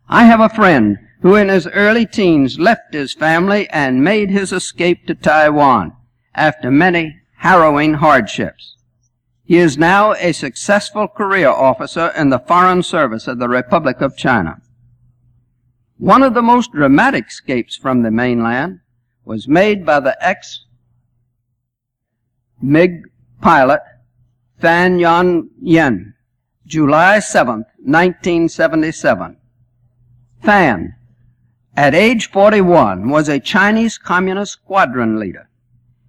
I 0.09 0.25
have 0.25 0.41
a 0.41 0.49
friend 0.49 0.97
who 1.21 1.35
in 1.35 1.47
his 1.47 1.65
early 1.67 2.05
teens 2.05 2.59
left 2.59 2.93
his 2.93 3.13
family 3.13 3.69
and 3.69 4.03
made 4.03 4.29
his 4.29 4.51
escape 4.51 5.07
to 5.07 5.15
Taiwan 5.15 5.93
after 6.35 6.69
many 6.69 7.15
harrowing 7.37 7.95
hardships. 7.95 8.75
He 9.45 9.55
is 9.55 9.77
now 9.77 10.11
a 10.15 10.33
successful 10.33 11.07
career 11.07 11.47
officer 11.47 12.11
in 12.17 12.29
the 12.29 12.39
Foreign 12.39 12.83
Service 12.83 13.25
of 13.25 13.39
the 13.39 13.47
Republic 13.47 14.01
of 14.01 14.17
China. 14.17 14.57
One 15.97 16.23
of 16.23 16.33
the 16.33 16.41
most 16.41 16.73
dramatic 16.73 17.27
escapes 17.27 17.77
from 17.77 18.03
the 18.03 18.11
mainland 18.11 18.81
was 19.23 19.47
made 19.47 19.85
by 19.85 20.01
the 20.01 20.17
ex 20.19 20.65
MiG 22.61 23.03
pilot 23.41 23.81
Fan 24.59 24.97
Yan 24.97 25.49
Yen, 25.61 26.15
July 26.65 27.19
7, 27.19 27.65
1977. 27.77 29.37
Fan, 30.41 30.95
at 31.75 31.93
age 31.93 32.31
41, 32.31 33.09
was 33.09 33.29
a 33.29 33.39
Chinese 33.39 33.99
Communist 33.99 34.53
squadron 34.53 35.19
leader. 35.19 35.47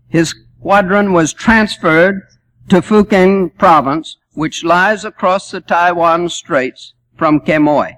His 0.09 0.31
squadron 0.31 1.13
was 1.13 1.35
transferred 1.35 2.23
to 2.71 2.81
Fukien 2.81 3.57
province, 3.59 4.17
which 4.33 4.65
lies 4.65 5.05
across 5.05 5.51
the 5.51 5.61
Taiwan 5.61 6.31
Straits 6.31 6.95
from 7.17 7.41
Quemoy. 7.41 7.97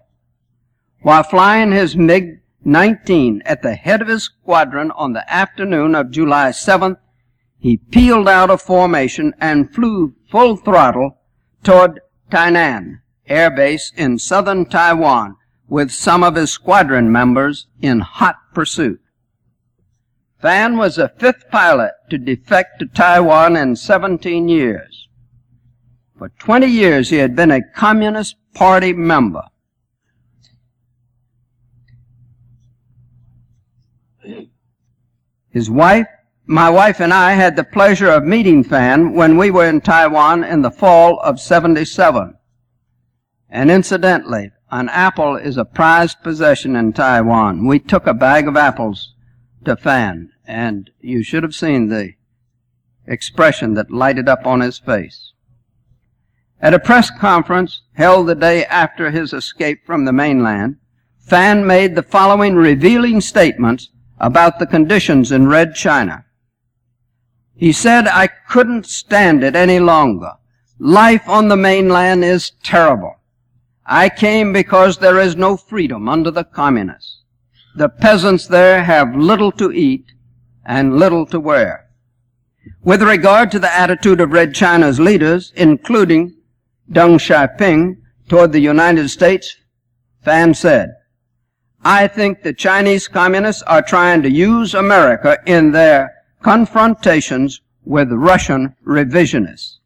While 1.02 1.22
flying 1.22 1.70
his 1.70 1.96
MiG-19 1.96 3.42
at 3.44 3.62
the 3.62 3.74
head 3.74 4.02
of 4.02 4.08
his 4.08 4.24
squadron 4.24 4.90
on 4.90 5.12
the 5.12 5.32
afternoon 5.32 5.94
of 5.94 6.10
July 6.10 6.50
7, 6.50 6.96
he 7.60 7.76
peeled 7.76 8.28
out 8.28 8.50
of 8.50 8.62
formation 8.62 9.34
and 9.38 9.72
flew 9.72 10.14
full 10.30 10.56
throttle 10.56 11.18
toward 11.62 12.00
Tainan 12.30 13.00
Air 13.26 13.50
Base 13.50 13.92
in 13.96 14.18
southern 14.18 14.64
Taiwan 14.64 15.36
with 15.68 15.92
some 15.92 16.24
of 16.24 16.34
his 16.34 16.50
squadron 16.50 17.12
members 17.12 17.66
in 17.80 18.00
hot 18.00 18.36
pursuit. 18.54 19.00
Fan 20.40 20.78
was 20.78 20.96
the 20.96 21.12
fifth 21.18 21.50
pilot 21.50 21.92
to 22.08 22.16
defect 22.16 22.78
to 22.80 22.86
Taiwan 22.86 23.56
in 23.56 23.76
17 23.76 24.48
years. 24.48 25.08
For 26.16 26.30
20 26.30 26.66
years 26.66 27.10
he 27.10 27.16
had 27.16 27.36
been 27.36 27.50
a 27.50 27.62
Communist 27.62 28.36
Party 28.54 28.94
member. 28.94 29.42
His 35.50 35.68
wife 35.68 36.06
my 36.50 36.68
wife 36.68 37.00
and 37.00 37.14
I 37.14 37.34
had 37.34 37.54
the 37.54 37.62
pleasure 37.62 38.10
of 38.10 38.24
meeting 38.24 38.64
Fan 38.64 39.12
when 39.12 39.36
we 39.36 39.52
were 39.52 39.68
in 39.68 39.80
Taiwan 39.80 40.42
in 40.42 40.62
the 40.62 40.70
fall 40.72 41.20
of 41.20 41.38
77. 41.38 42.36
And 43.48 43.70
incidentally, 43.70 44.50
an 44.68 44.88
apple 44.88 45.36
is 45.36 45.56
a 45.56 45.64
prized 45.64 46.24
possession 46.24 46.74
in 46.74 46.92
Taiwan. 46.92 47.68
We 47.68 47.78
took 47.78 48.08
a 48.08 48.14
bag 48.14 48.48
of 48.48 48.56
apples 48.56 49.14
to 49.64 49.76
Fan, 49.76 50.32
and 50.44 50.90
you 50.98 51.22
should 51.22 51.44
have 51.44 51.54
seen 51.54 51.86
the 51.86 52.14
expression 53.06 53.74
that 53.74 53.92
lighted 53.92 54.28
up 54.28 54.44
on 54.44 54.60
his 54.60 54.80
face. 54.80 55.32
At 56.60 56.74
a 56.74 56.80
press 56.80 57.12
conference 57.16 57.82
held 57.92 58.26
the 58.26 58.34
day 58.34 58.64
after 58.64 59.12
his 59.12 59.32
escape 59.32 59.86
from 59.86 60.04
the 60.04 60.12
mainland, 60.12 60.78
Fan 61.20 61.64
made 61.64 61.94
the 61.94 62.02
following 62.02 62.56
revealing 62.56 63.20
statements 63.20 63.90
about 64.18 64.58
the 64.58 64.66
conditions 64.66 65.30
in 65.30 65.46
Red 65.46 65.76
China. 65.76 66.24
He 67.60 67.72
said, 67.72 68.08
I 68.08 68.26
couldn't 68.26 68.86
stand 68.86 69.44
it 69.44 69.54
any 69.54 69.80
longer. 69.80 70.32
Life 70.78 71.28
on 71.28 71.48
the 71.48 71.58
mainland 71.58 72.24
is 72.24 72.52
terrible. 72.62 73.16
I 73.84 74.08
came 74.08 74.50
because 74.54 74.96
there 74.96 75.20
is 75.20 75.36
no 75.36 75.58
freedom 75.58 76.08
under 76.08 76.30
the 76.30 76.44
communists. 76.44 77.20
The 77.76 77.90
peasants 77.90 78.46
there 78.46 78.82
have 78.84 79.14
little 79.14 79.52
to 79.52 79.70
eat 79.70 80.06
and 80.64 80.98
little 80.98 81.26
to 81.26 81.38
wear. 81.38 81.90
With 82.82 83.02
regard 83.02 83.50
to 83.50 83.58
the 83.58 83.70
attitude 83.70 84.22
of 84.22 84.32
Red 84.32 84.54
China's 84.54 84.98
leaders, 84.98 85.52
including 85.54 86.34
Deng 86.90 87.16
Xiaoping, 87.16 87.98
toward 88.30 88.52
the 88.52 88.60
United 88.60 89.10
States, 89.10 89.54
Fan 90.24 90.54
said, 90.54 90.94
I 91.84 92.08
think 92.08 92.42
the 92.42 92.54
Chinese 92.54 93.06
communists 93.06 93.62
are 93.64 93.82
trying 93.82 94.22
to 94.22 94.30
use 94.30 94.72
America 94.72 95.36
in 95.44 95.72
their 95.72 96.19
confrontations 96.42 97.60
with 97.84 98.12
Russian 98.12 98.76
revisionists. 98.86 99.78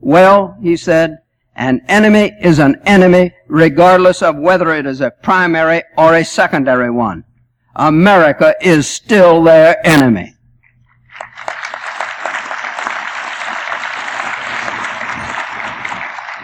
Well, 0.00 0.56
he 0.62 0.76
said, 0.76 1.18
an 1.54 1.82
enemy 1.88 2.32
is 2.40 2.58
an 2.58 2.80
enemy 2.86 3.34
regardless 3.48 4.22
of 4.22 4.36
whether 4.36 4.74
it 4.74 4.86
is 4.86 5.00
a 5.00 5.10
primary 5.10 5.82
or 5.98 6.14
a 6.14 6.24
secondary 6.24 6.90
one. 6.90 7.24
America 7.76 8.54
is 8.60 8.88
still 8.88 9.42
their 9.42 9.84
enemy. 9.86 10.34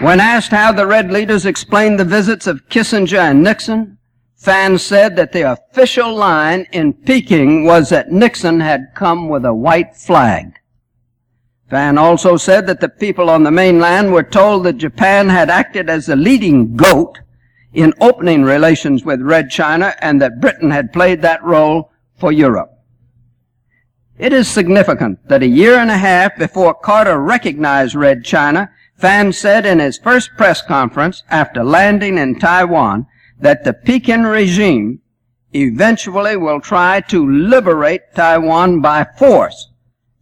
When 0.01 0.21
asked 0.21 0.51
how 0.51 0.73
the 0.73 0.87
Red 0.87 1.11
leaders 1.11 1.47
explained 1.47 1.99
the 1.99 2.05
visits 2.05 2.47
of 2.47 2.69
Kissinger 2.69 3.19
and 3.19 3.43
Nixon, 3.43 3.97
Fan 4.47 4.79
said 4.79 5.17
that 5.17 5.33
the 5.33 5.41
official 5.41 6.15
line 6.15 6.69
in 6.71 6.93
Peking 6.93 7.65
was 7.65 7.89
that 7.89 8.13
Nixon 8.13 8.61
had 8.61 8.93
come 8.95 9.29
with 9.29 9.45
a 9.45 9.53
white 9.53 9.97
flag. 9.97 10.61
Fan 11.69 11.99
also 11.99 12.37
said 12.37 12.69
that 12.69 12.81
the 12.81 12.89
people 12.89 13.29
on 13.29 13.43
the 13.43 13.51
mainland 13.51 14.13
were 14.13 14.23
told 14.23 14.63
that 14.63 14.75
Japan 14.75 15.29
had 15.29 15.51
acted 15.51 15.91
as 15.91 16.07
the 16.07 16.15
leading 16.15 16.77
goat 16.77 17.19
in 17.73 17.93
opening 18.01 18.45
relations 18.45 19.05
with 19.05 19.21
Red 19.21 19.51
China 19.51 19.97
and 20.01 20.23
that 20.23 20.41
Britain 20.41 20.71
had 20.71 20.93
played 20.93 21.23
that 21.23 21.43
role 21.43 21.91
for 22.17 22.31
Europe. 22.31 22.71
It 24.17 24.33
is 24.33 24.47
significant 24.47 25.29
that 25.29 25.43
a 25.43 25.49
year 25.49 25.75
and 25.75 25.91
a 25.91 25.99
half 25.99 26.39
before 26.39 26.73
Carter 26.73 27.19
recognized 27.19 27.97
Red 27.97 28.25
China, 28.25 28.71
Fan 28.97 29.33
said 29.33 29.67
in 29.67 29.81
his 29.81 29.99
first 29.99 30.31
press 30.37 30.63
conference 30.63 31.25
after 31.31 31.65
landing 31.65 32.17
in 32.17 32.39
Taiwan 32.39 33.09
that 33.39 33.65
the 33.65 33.73
Peking 33.73 34.23
regime 34.23 35.01
eventually 35.53 36.37
will 36.37 36.61
try 36.61 37.01
to 37.01 37.31
liberate 37.31 38.15
Taiwan 38.15 38.81
by 38.81 39.07
force, 39.19 39.73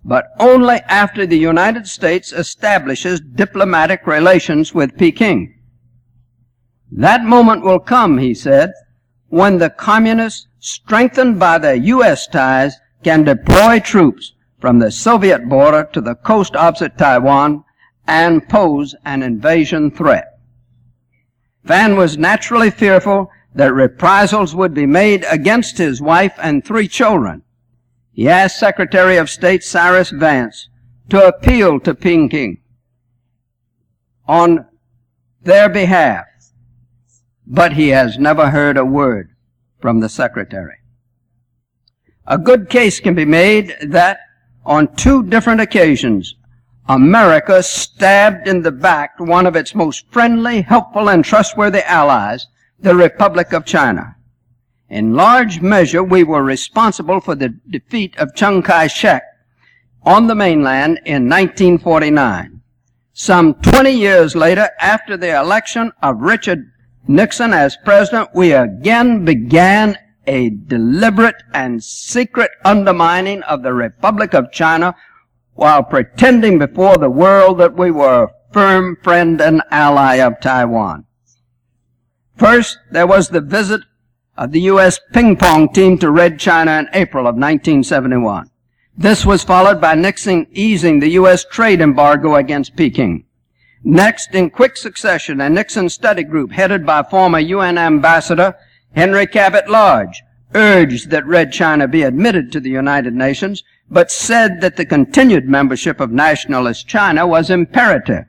but 0.05 0.27
only 0.38 0.77
after 0.88 1.27
the 1.27 1.38
United 1.38 1.87
States 1.87 2.33
establishes 2.33 3.20
diplomatic 3.20 4.07
relations 4.07 4.74
with 4.74 4.96
Peking. 4.96 5.59
That 6.92 7.24
moment 7.24 7.64
will 7.64 7.81
come, 7.81 8.18
he 8.18 8.35
said, 8.35 8.72
when 9.29 9.59
the 9.59 9.70
communists, 9.70 10.46
strengthened 10.61 11.40
by 11.40 11.59
their 11.59 11.74
U.S. 11.74 12.27
ties, 12.29 12.77
can 13.03 13.24
deploy 13.24 13.81
troops 13.81 14.33
from 14.61 14.79
the 14.79 14.90
Soviet 14.90 15.48
border 15.48 15.88
to 15.92 16.00
the 16.00 16.14
coast 16.14 16.55
opposite 16.55 16.96
Taiwan 16.96 17.64
and 18.07 18.48
pose 18.48 18.94
an 19.05 19.22
invasion 19.22 19.90
threat. 19.90 20.34
Fan 21.64 21.96
was 21.96 22.18
naturally 22.18 22.70
fearful 22.70 23.31
that 23.55 23.72
reprisals 23.72 24.55
would 24.55 24.74
be 24.74 24.87
made 24.87 25.24
against 25.31 25.79
his 25.79 26.00
wife 26.00 26.35
and 26.42 26.64
three 26.64 26.88
children. 26.88 27.42
He 28.12 28.29
asked 28.29 28.59
Secretary 28.59 29.16
of 29.16 29.31
State 29.31 29.64
Cyrus 29.64 30.11
Vance 30.11 30.68
to 31.09 31.27
appeal 31.27 31.81
to 31.81 31.94
Peking 31.94 32.59
on 34.27 34.66
their 35.42 35.68
behalf, 35.68 36.27
but 37.46 37.74
he 37.74 37.88
has 37.88 38.18
never 38.18 38.50
heard 38.50 38.77
a 38.77 38.85
word 38.85 39.31
from 39.81 40.00
the 40.00 40.09
Secretary. 40.09 40.79
A 42.27 42.38
good 42.38 42.70
case 42.70 43.00
can 43.00 43.14
be 43.14 43.27
made 43.27 43.77
that 43.83 44.18
on 44.64 44.94
two 44.94 45.22
different 45.22 45.61
occasions 45.61 46.37
America 46.88 47.62
stabbed 47.62 48.47
in 48.47 48.61
the 48.61 48.73
back 48.73 49.18
one 49.18 49.47
of 49.47 49.57
its 49.57 49.75
most 49.75 50.07
friendly, 50.11 50.61
helpful, 50.61 51.09
and 51.09 51.25
trustworthy 51.25 51.83
allies, 51.88 52.47
the 52.79 52.94
Republic 52.94 53.53
of 53.55 53.64
China. 53.64 54.16
In 54.90 55.14
large 55.14 55.62
measure, 55.62 56.05
we 56.05 56.23
were 56.23 56.42
responsible 56.42 57.20
for 57.20 57.35
the 57.35 57.59
defeat 57.70 58.14
of 58.18 58.35
Chiang 58.35 58.62
Kai-shek 58.62 59.23
on 60.03 60.27
the 60.27 60.35
mainland 60.35 61.01
in 61.07 61.29
1949. 61.29 62.61
Some 63.14 63.55
20 63.55 63.90
years 63.90 64.37
later, 64.37 64.68
after 64.79 65.16
the 65.16 65.38
election 65.38 65.90
of 66.03 66.20
Richard 66.20 66.70
Nixon 67.09 67.55
as 67.55 67.79
president, 67.85 68.31
we 68.35 68.53
again 68.53 69.25
began 69.25 69.97
a 70.27 70.51
deliberate 70.51 71.42
and 71.55 71.83
secret 71.83 72.51
undermining 72.64 73.42
of 73.44 73.62
the 73.62 73.73
Republic 73.73 74.35
of 74.35 74.53
China 74.53 74.94
while 75.55 75.83
pretending 75.83 76.59
before 76.59 76.99
the 76.99 77.11
world 77.11 77.59
that 77.59 77.77
we 77.77 77.90
were 77.90 78.25
a 78.25 78.53
firm 78.53 78.97
friend 79.03 79.40
and 79.40 79.62
ally 79.71 80.17
of 80.17 80.40
Taiwan. 80.40 81.05
First, 82.37 82.79
there 82.90 83.07
was 83.07 83.29
the 83.29 83.40
visit 83.40 83.83
of 84.37 84.53
the 84.53 84.62
U.S. 84.62 84.99
ping 85.12 85.37
pong 85.37 85.73
team 85.73 85.99
to 85.99 86.11
Red 86.11 86.40
China 86.40 86.79
in 86.79 86.88
April 86.93 87.27
of 87.27 87.37
1971. 87.37 88.51
This 88.97 89.25
was 89.25 89.45
followed 89.45 89.81
by 89.81 89.95
Nixon 89.95 90.47
easing 90.53 91.01
the 91.01 91.11
U.S. 91.11 91.45
trade 91.45 91.81
embargo 91.81 92.35
against 92.37 92.77
Peking. 92.77 93.25
Next, 93.83 94.35
in 94.35 94.51
quick 94.51 94.77
succession, 94.77 95.40
a 95.40 95.51
Nixon 95.51 95.88
study 95.88 96.25
group 96.25 96.53
headed 96.53 96.87
by 96.87 97.03
former 97.03 97.38
UN 97.38 97.77
Ambassador 97.77 98.55
Henry 98.95 99.27
Cabot 99.27 99.69
Lodge 99.69 100.23
urged 100.55 101.11
that 101.11 101.27
Red 101.27 101.53
China 101.53 101.88
be 101.88 102.03
admitted 102.03 102.53
to 102.53 102.61
the 102.61 102.71
United 102.71 103.14
Nations 103.14 103.62
but 103.90 104.11
said 104.11 104.61
that 104.61 104.77
the 104.77 104.87
continued 104.87 105.49
membership 105.49 106.01
of 106.01 106.11
nationalist 106.11 106.88
China 106.88 107.27
was 107.27 107.51
imperative. 107.51 108.25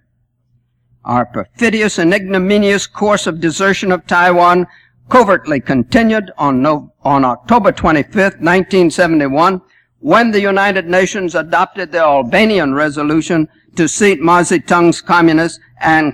Our 1.04 1.26
perfidious 1.26 1.98
and 1.98 2.13
ignominious 2.13 2.88
course 2.88 3.28
of 3.28 3.39
desertion 3.39 3.91
of 3.91 4.08
Taiwan 4.08 4.68
covertly 5.10 5.60
continued 5.60 6.32
on, 6.38 6.62
no, 6.62 6.94
on 7.04 7.24
October 7.24 7.72
25, 7.72 8.15
1971, 8.15 9.62
when 10.00 10.32
the 10.32 10.41
United 10.41 10.88
Nations 10.88 11.36
adopted 11.36 11.91
the 11.91 12.00
Albanian 12.00 12.74
resolution 12.74 13.48
to 13.76 13.88
seat 13.88 14.20
Mao 14.20 14.41
Zedong's 14.41 15.02
communists 15.02 15.60
and 15.80 16.13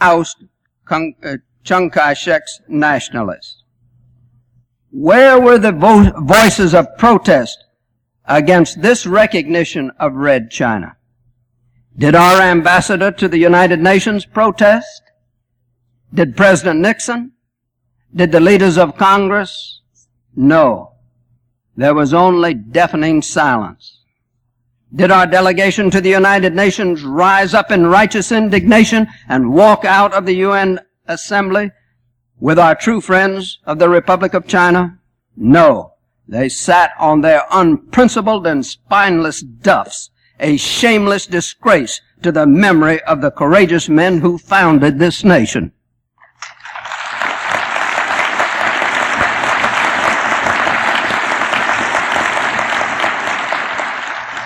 oust 0.00 0.44
uh, 0.90 1.36
Chiang 1.64 1.90
Kai-shek's 1.90 2.60
nationalists. 2.68 3.62
Where 4.90 5.40
were 5.40 5.58
the 5.58 5.72
vo- 5.72 6.12
voices 6.20 6.74
of 6.74 6.96
protest 6.98 7.64
against 8.26 8.82
this 8.82 9.06
recognition 9.06 9.90
of 9.98 10.14
Red 10.14 10.50
China. 10.50 10.96
Did 11.96 12.14
our 12.14 12.40
ambassador 12.40 13.10
to 13.12 13.28
the 13.28 13.38
United 13.38 13.80
Nations 13.80 14.24
protest? 14.24 15.02
Did 16.14 16.36
President 16.36 16.80
Nixon? 16.80 17.32
Did 18.14 18.32
the 18.32 18.40
leaders 18.40 18.78
of 18.78 18.96
Congress? 18.96 19.80
No. 20.34 20.92
There 21.76 21.94
was 21.94 22.14
only 22.14 22.54
deafening 22.54 23.22
silence. 23.22 24.00
Did 24.94 25.10
our 25.10 25.26
delegation 25.26 25.90
to 25.90 26.02
the 26.02 26.10
United 26.10 26.54
Nations 26.54 27.02
rise 27.02 27.54
up 27.54 27.70
in 27.70 27.86
righteous 27.86 28.30
indignation 28.30 29.06
and 29.28 29.52
walk 29.52 29.84
out 29.84 30.12
of 30.12 30.26
the 30.26 30.34
UN 30.34 30.80
Assembly 31.06 31.70
with 32.38 32.58
our 32.58 32.74
true 32.74 33.00
friends 33.00 33.58
of 33.64 33.78
the 33.78 33.88
Republic 33.88 34.34
of 34.34 34.46
China? 34.46 34.98
No. 35.34 35.91
They 36.28 36.48
sat 36.48 36.92
on 36.98 37.20
their 37.20 37.42
unprincipled 37.50 38.46
and 38.46 38.64
spineless 38.64 39.40
duffs, 39.40 40.10
a 40.38 40.56
shameless 40.56 41.26
disgrace 41.26 42.00
to 42.22 42.32
the 42.32 42.46
memory 42.46 43.02
of 43.02 43.20
the 43.20 43.30
courageous 43.30 43.88
men 43.88 44.20
who 44.20 44.38
founded 44.38 44.98
this 44.98 45.24
nation. 45.24 45.72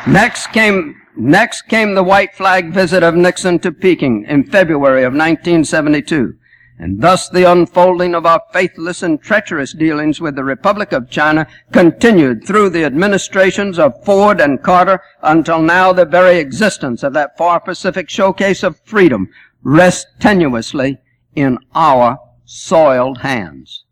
Next 0.06 0.46
came, 0.52 0.94
next 1.16 1.62
came 1.62 1.94
the 1.94 2.02
white 2.02 2.34
flag 2.34 2.72
visit 2.72 3.02
of 3.02 3.14
Nixon 3.14 3.58
to 3.58 3.72
Peking 3.72 4.24
in 4.28 4.44
February 4.44 5.02
of 5.02 5.12
1972. 5.12 6.34
And 6.78 7.00
thus 7.00 7.28
the 7.28 7.50
unfolding 7.50 8.14
of 8.14 8.26
our 8.26 8.42
faithless 8.52 9.02
and 9.02 9.20
treacherous 9.20 9.72
dealings 9.72 10.20
with 10.20 10.36
the 10.36 10.44
Republic 10.44 10.92
of 10.92 11.08
China 11.08 11.46
continued 11.72 12.46
through 12.46 12.70
the 12.70 12.84
administrations 12.84 13.78
of 13.78 14.04
Ford 14.04 14.40
and 14.40 14.62
Carter 14.62 15.00
until 15.22 15.62
now 15.62 15.92
the 15.92 16.04
very 16.04 16.38
existence 16.38 17.02
of 17.02 17.14
that 17.14 17.38
far 17.38 17.60
Pacific 17.60 18.10
showcase 18.10 18.62
of 18.62 18.78
freedom 18.84 19.30
rests 19.62 20.06
tenuously 20.20 20.98
in 21.34 21.58
our 21.74 22.18
soiled 22.44 23.18
hands. 23.18 23.84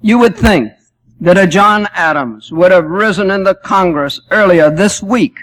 You 0.00 0.18
would 0.18 0.36
think 0.36 0.72
that 1.20 1.38
a 1.38 1.46
John 1.46 1.86
Adams 1.92 2.50
would 2.50 2.72
have 2.72 2.86
risen 2.86 3.30
in 3.30 3.44
the 3.44 3.54
Congress 3.54 4.20
earlier 4.30 4.70
this 4.70 5.02
week 5.02 5.38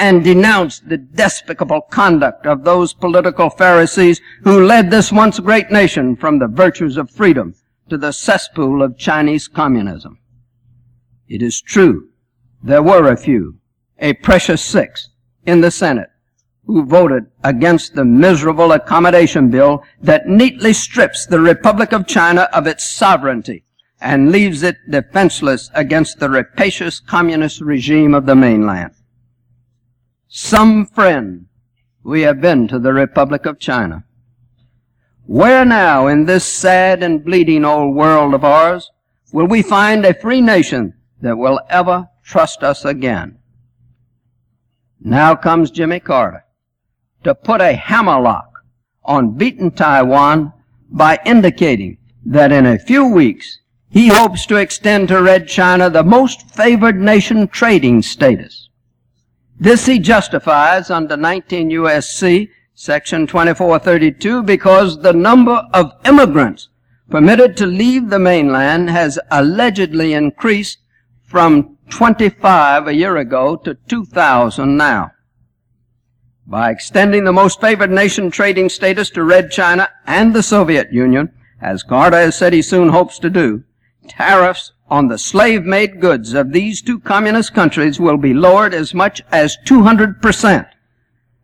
and 0.00 0.24
denounce 0.24 0.80
the 0.80 0.96
despicable 0.96 1.82
conduct 1.82 2.46
of 2.46 2.64
those 2.64 2.94
political 2.94 3.50
Pharisees 3.50 4.18
who 4.44 4.64
led 4.64 4.90
this 4.90 5.12
once 5.12 5.38
great 5.38 5.70
nation 5.70 6.16
from 6.16 6.38
the 6.38 6.48
virtues 6.48 6.96
of 6.96 7.10
freedom 7.10 7.54
to 7.90 7.98
the 7.98 8.10
cesspool 8.10 8.82
of 8.82 8.96
Chinese 8.96 9.46
communism. 9.46 10.18
It 11.28 11.42
is 11.42 11.60
true, 11.60 12.08
there 12.62 12.82
were 12.82 13.12
a 13.12 13.16
few, 13.16 13.58
a 13.98 14.14
precious 14.14 14.62
six, 14.62 15.10
in 15.44 15.60
the 15.60 15.70
Senate 15.70 16.08
who 16.64 16.86
voted 16.86 17.26
against 17.44 17.94
the 17.94 18.04
miserable 18.04 18.72
accommodation 18.72 19.50
bill 19.50 19.84
that 20.00 20.26
neatly 20.26 20.72
strips 20.72 21.26
the 21.26 21.40
Republic 21.40 21.92
of 21.92 22.06
China 22.06 22.48
of 22.54 22.66
its 22.66 22.84
sovereignty 22.84 23.64
and 24.00 24.32
leaves 24.32 24.62
it 24.62 24.76
defenseless 24.88 25.70
against 25.74 26.20
the 26.20 26.30
rapacious 26.30 27.00
communist 27.00 27.60
regime 27.60 28.14
of 28.14 28.24
the 28.24 28.34
mainland. 28.34 28.92
Some 30.32 30.86
friend 30.86 31.46
we 32.04 32.20
have 32.20 32.40
been 32.40 32.68
to 32.68 32.78
the 32.78 32.92
Republic 32.92 33.46
of 33.46 33.58
China. 33.58 34.04
Where 35.26 35.64
now 35.64 36.06
in 36.06 36.24
this 36.24 36.44
sad 36.44 37.02
and 37.02 37.24
bleeding 37.24 37.64
old 37.64 37.96
world 37.96 38.32
of 38.32 38.44
ours 38.44 38.92
will 39.32 39.48
we 39.48 39.60
find 39.60 40.06
a 40.06 40.14
free 40.14 40.40
nation 40.40 40.94
that 41.20 41.36
will 41.36 41.58
ever 41.68 42.10
trust 42.22 42.62
us 42.62 42.84
again? 42.84 43.38
Now 45.00 45.34
comes 45.34 45.72
Jimmy 45.72 45.98
Carter 45.98 46.44
to 47.24 47.34
put 47.34 47.60
a 47.60 47.74
hammerlock 47.74 48.62
on 49.04 49.36
beaten 49.36 49.72
Taiwan 49.72 50.52
by 50.88 51.18
indicating 51.26 51.98
that 52.24 52.52
in 52.52 52.66
a 52.66 52.78
few 52.78 53.04
weeks 53.04 53.58
he 53.88 54.06
hopes 54.06 54.46
to 54.46 54.58
extend 54.58 55.08
to 55.08 55.20
Red 55.20 55.48
China 55.48 55.90
the 55.90 56.04
most 56.04 56.48
favored 56.50 57.00
nation 57.00 57.48
trading 57.48 58.00
status. 58.00 58.69
This 59.60 59.84
he 59.84 59.98
justifies 59.98 60.88
under 60.88 61.18
19 61.18 61.68
U.S.C. 61.70 62.48
section 62.74 63.26
2432 63.26 64.42
because 64.42 65.02
the 65.02 65.12
number 65.12 65.68
of 65.74 65.92
immigrants 66.06 66.70
permitted 67.10 67.58
to 67.58 67.66
leave 67.66 68.08
the 68.08 68.18
mainland 68.18 68.88
has 68.88 69.18
allegedly 69.30 70.14
increased 70.14 70.78
from 71.22 71.76
25 71.90 72.86
a 72.86 72.94
year 72.94 73.18
ago 73.18 73.54
to 73.56 73.74
2,000 73.74 74.78
now. 74.78 75.10
By 76.46 76.70
extending 76.70 77.24
the 77.24 77.32
most 77.32 77.60
favored 77.60 77.90
nation 77.90 78.30
trading 78.30 78.70
status 78.70 79.10
to 79.10 79.22
Red 79.22 79.50
China 79.50 79.90
and 80.06 80.32
the 80.32 80.42
Soviet 80.42 80.90
Union, 80.90 81.34
as 81.60 81.82
Carter 81.82 82.16
has 82.16 82.34
said 82.34 82.54
he 82.54 82.62
soon 82.62 82.88
hopes 82.88 83.18
to 83.18 83.28
do, 83.28 83.64
tariffs 84.08 84.72
on 84.90 85.08
the 85.08 85.18
slave-made 85.18 86.00
goods 86.00 86.34
of 86.34 86.52
these 86.52 86.82
two 86.82 86.98
communist 86.98 87.54
countries 87.54 88.00
will 88.00 88.16
be 88.16 88.34
lowered 88.34 88.74
as 88.74 88.92
much 88.92 89.22
as 89.30 89.56
200%. 89.66 90.68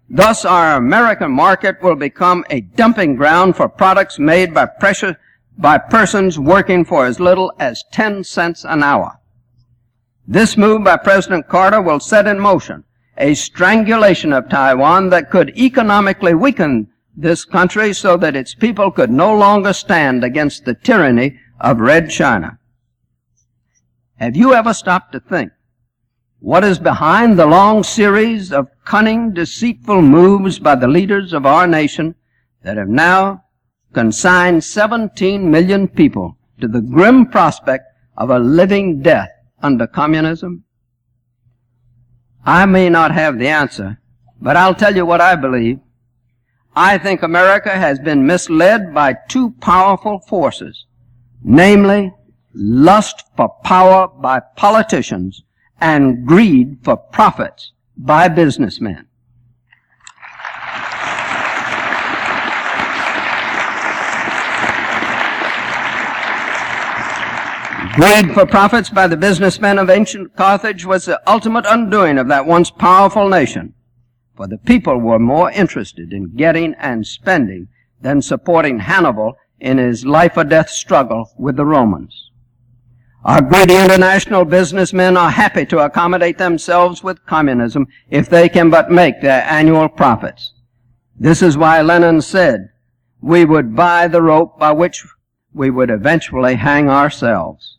Thus, 0.08 0.44
our 0.44 0.76
American 0.76 1.30
market 1.30 1.80
will 1.82 1.94
become 1.94 2.44
a 2.50 2.60
dumping 2.60 3.16
ground 3.16 3.56
for 3.56 3.68
products 3.68 4.18
made 4.18 4.52
by 4.52 4.66
pressure, 4.66 5.18
by 5.56 5.78
persons 5.78 6.38
working 6.38 6.84
for 6.84 7.06
as 7.06 7.20
little 7.20 7.52
as 7.58 7.84
10 7.92 8.24
cents 8.24 8.64
an 8.64 8.82
hour. 8.82 9.18
This 10.26 10.56
move 10.56 10.84
by 10.84 10.96
President 10.96 11.48
Carter 11.48 11.80
will 11.80 12.00
set 12.00 12.26
in 12.26 12.40
motion 12.40 12.84
a 13.18 13.34
strangulation 13.34 14.32
of 14.32 14.48
Taiwan 14.48 15.08
that 15.10 15.30
could 15.30 15.56
economically 15.56 16.34
weaken 16.34 16.88
this 17.16 17.44
country 17.44 17.94
so 17.94 18.16
that 18.18 18.36
its 18.36 18.54
people 18.54 18.90
could 18.90 19.10
no 19.10 19.34
longer 19.34 19.72
stand 19.72 20.22
against 20.22 20.64
the 20.64 20.74
tyranny 20.74 21.38
of 21.60 21.80
Red 21.80 22.10
China. 22.10 22.58
Have 24.16 24.36
you 24.36 24.54
ever 24.54 24.72
stopped 24.72 25.12
to 25.12 25.20
think 25.20 25.52
what 26.38 26.64
is 26.64 26.78
behind 26.78 27.38
the 27.38 27.46
long 27.46 27.82
series 27.82 28.52
of 28.52 28.68
cunning, 28.84 29.32
deceitful 29.32 30.02
moves 30.02 30.58
by 30.58 30.74
the 30.74 30.88
leaders 30.88 31.32
of 31.32 31.44
our 31.44 31.66
nation 31.66 32.14
that 32.62 32.76
have 32.76 32.88
now 32.88 33.44
consigned 33.92 34.64
17 34.64 35.50
million 35.50 35.88
people 35.88 36.38
to 36.60 36.68
the 36.68 36.80
grim 36.80 37.26
prospect 37.26 37.84
of 38.16 38.30
a 38.30 38.38
living 38.38 39.02
death 39.02 39.30
under 39.62 39.86
communism? 39.86 40.64
I 42.44 42.64
may 42.66 42.88
not 42.88 43.12
have 43.12 43.38
the 43.38 43.48
answer, 43.48 44.00
but 44.40 44.56
I'll 44.56 44.74
tell 44.74 44.94
you 44.94 45.04
what 45.04 45.20
I 45.20 45.36
believe. 45.36 45.80
I 46.74 46.98
think 46.98 47.22
America 47.22 47.70
has 47.70 47.98
been 47.98 48.26
misled 48.26 48.94
by 48.94 49.16
two 49.28 49.50
powerful 49.60 50.20
forces 50.20 50.86
namely 51.42 52.12
lust 52.56 53.24
for 53.36 53.50
power 53.62 54.08
by 54.08 54.40
politicians 54.56 55.42
and 55.80 56.26
greed 56.26 56.78
for 56.82 56.96
profits 56.96 57.72
by 57.96 58.28
businessmen. 58.28 59.06
Greed 67.94 68.34
for 68.34 68.44
profits 68.44 68.90
by 68.90 69.06
the 69.06 69.16
businessmen 69.16 69.78
of 69.78 69.88
ancient 69.88 70.36
Carthage 70.36 70.84
was 70.84 71.06
the 71.06 71.20
ultimate 71.26 71.64
undoing 71.66 72.18
of 72.18 72.28
that 72.28 72.46
once 72.46 72.70
powerful 72.70 73.28
nation. 73.28 73.72
For 74.34 74.46
the 74.46 74.58
people 74.58 74.98
were 74.98 75.18
more 75.18 75.50
interested 75.50 76.12
in 76.12 76.36
getting 76.36 76.74
and 76.74 77.06
spending 77.06 77.68
than 78.00 78.20
supporting 78.20 78.80
Hannibal 78.80 79.38
in 79.60 79.78
his 79.78 80.04
life 80.04 80.36
or 80.36 80.44
death 80.44 80.68
struggle 80.68 81.32
with 81.38 81.56
the 81.56 81.64
Romans. 81.64 82.25
Our 83.26 83.42
greedy 83.42 83.74
international 83.74 84.44
businessmen 84.44 85.16
are 85.16 85.32
happy 85.32 85.66
to 85.66 85.80
accommodate 85.80 86.38
themselves 86.38 87.02
with 87.02 87.26
communism 87.26 87.88
if 88.08 88.30
they 88.30 88.48
can 88.48 88.70
but 88.70 88.88
make 88.88 89.20
their 89.20 89.42
annual 89.42 89.88
profits. 89.88 90.52
This 91.18 91.42
is 91.42 91.58
why 91.58 91.82
Lenin 91.82 92.22
said, 92.22 92.68
we 93.20 93.44
would 93.44 93.74
buy 93.74 94.06
the 94.06 94.22
rope 94.22 94.60
by 94.60 94.70
which 94.70 95.04
we 95.52 95.70
would 95.70 95.90
eventually 95.90 96.54
hang 96.54 96.88
ourselves. 96.88 97.78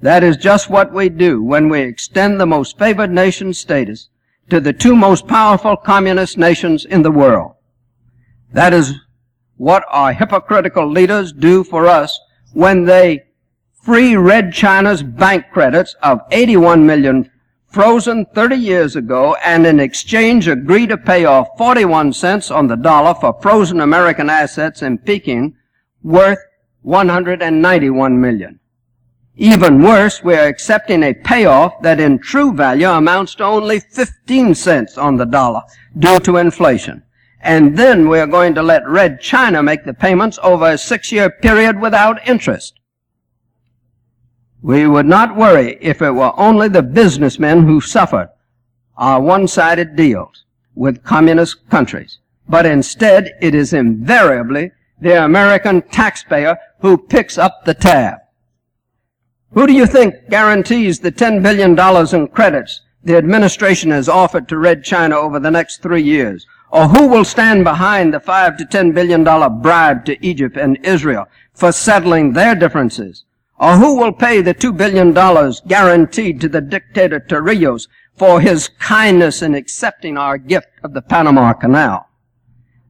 That 0.00 0.24
is 0.24 0.38
just 0.38 0.70
what 0.70 0.90
we 0.90 1.10
do 1.10 1.42
when 1.42 1.68
we 1.68 1.82
extend 1.82 2.40
the 2.40 2.46
most 2.46 2.78
favored 2.78 3.10
nation 3.10 3.52
status 3.52 4.08
to 4.48 4.58
the 4.58 4.72
two 4.72 4.96
most 4.96 5.28
powerful 5.28 5.76
communist 5.76 6.38
nations 6.38 6.86
in 6.86 7.02
the 7.02 7.10
world. 7.10 7.56
That 8.54 8.72
is 8.72 8.94
what 9.58 9.84
our 9.90 10.14
hypocritical 10.14 10.90
leaders 10.90 11.30
do 11.30 11.62
for 11.62 11.86
us 11.86 12.18
when 12.54 12.86
they 12.86 13.24
free 13.82 14.16
Red 14.16 14.52
China's 14.52 15.02
bank 15.02 15.46
credits 15.52 15.94
of 16.02 16.20
81 16.30 16.86
million 16.86 17.30
frozen 17.66 18.24
30 18.34 18.56
years 18.56 18.96
ago 18.96 19.34
and 19.44 19.66
in 19.66 19.80
exchange 19.80 20.46
agree 20.46 20.86
to 20.86 20.96
pay 20.96 21.24
off 21.24 21.48
41 21.58 22.12
cents 22.12 22.50
on 22.50 22.68
the 22.68 22.76
dollar 22.76 23.14
for 23.14 23.38
frozen 23.42 23.80
American 23.80 24.30
assets 24.30 24.82
in 24.82 24.98
Peking 24.98 25.56
worth 26.02 26.38
191 26.82 28.20
million. 28.20 28.60
Even 29.36 29.82
worse, 29.82 30.22
we 30.22 30.34
are 30.34 30.46
accepting 30.46 31.02
a 31.02 31.14
payoff 31.14 31.80
that 31.82 31.98
in 31.98 32.18
true 32.18 32.52
value 32.52 32.88
amounts 32.88 33.34
to 33.34 33.44
only 33.44 33.80
15 33.80 34.54
cents 34.54 34.96
on 34.96 35.16
the 35.16 35.24
dollar 35.26 35.62
due 35.98 36.20
to 36.20 36.36
inflation 36.36 37.02
and 37.42 37.76
then 37.76 38.08
we 38.08 38.20
are 38.20 38.26
going 38.26 38.54
to 38.54 38.62
let 38.62 38.86
Red 38.86 39.20
China 39.20 39.62
make 39.62 39.84
the 39.84 39.92
payments 39.92 40.38
over 40.42 40.70
a 40.70 40.78
six-year 40.78 41.28
period 41.28 41.80
without 41.80 42.26
interest. 42.26 42.78
We 44.62 44.86
would 44.86 45.06
not 45.06 45.36
worry 45.36 45.76
if 45.80 46.00
it 46.00 46.12
were 46.12 46.38
only 46.38 46.68
the 46.68 46.82
businessmen 46.82 47.66
who 47.66 47.80
suffered 47.80 48.28
our 48.96 49.20
one-sided 49.20 49.96
deals 49.96 50.44
with 50.74 51.02
communist 51.02 51.68
countries. 51.68 52.18
But 52.48 52.64
instead, 52.64 53.32
it 53.40 53.54
is 53.54 53.72
invariably 53.72 54.70
the 55.00 55.24
American 55.24 55.82
taxpayer 55.82 56.56
who 56.80 56.96
picks 56.96 57.38
up 57.38 57.64
the 57.64 57.74
tab. 57.74 58.18
Who 59.52 59.66
do 59.66 59.72
you 59.72 59.86
think 59.86 60.30
guarantees 60.30 61.00
the 61.00 61.12
$10 61.12 61.42
billion 61.42 61.78
in 62.14 62.28
credits 62.28 62.80
the 63.04 63.16
administration 63.16 63.90
has 63.90 64.08
offered 64.08 64.48
to 64.48 64.58
Red 64.58 64.84
China 64.84 65.16
over 65.16 65.40
the 65.40 65.50
next 65.50 65.82
three 65.82 66.02
years? 66.02 66.46
Or 66.70 66.88
who 66.88 67.08
will 67.08 67.24
stand 67.24 67.64
behind 67.64 68.14
the 68.14 68.20
five 68.20 68.56
to 68.56 68.64
ten 68.64 68.92
billion 68.92 69.24
dollar 69.24 69.50
bribe 69.50 70.04
to 70.06 70.24
Egypt 70.24 70.56
and 70.56 70.78
Israel 70.84 71.26
for 71.52 71.72
settling 71.72 72.32
their 72.32 72.54
differences? 72.54 73.24
Or 73.62 73.76
who 73.76 73.94
will 73.94 74.12
pay 74.12 74.42
the 74.42 74.54
two 74.54 74.72
billion 74.72 75.12
dollars 75.12 75.62
guaranteed 75.68 76.40
to 76.40 76.48
the 76.48 76.60
dictator 76.60 77.20
Torrijos 77.20 77.86
for 78.16 78.40
his 78.40 78.68
kindness 78.80 79.40
in 79.40 79.54
accepting 79.54 80.18
our 80.18 80.36
gift 80.36 80.66
of 80.82 80.94
the 80.94 81.00
Panama 81.00 81.52
Canal? 81.52 82.08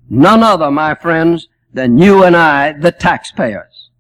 None 0.09 0.43
other, 0.43 0.71
my 0.71 0.95
friends, 0.95 1.49
than 1.75 1.99
you 1.99 2.25
and 2.25 2.35
I, 2.35 2.73
the 2.73 2.91
taxpayers. 2.91 3.91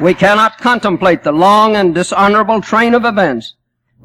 We 0.00 0.14
cannot 0.14 0.58
contemplate 0.58 1.22
the 1.22 1.30
long 1.30 1.76
and 1.76 1.94
dishonorable 1.94 2.62
train 2.62 2.94
of 2.94 3.04
events 3.04 3.54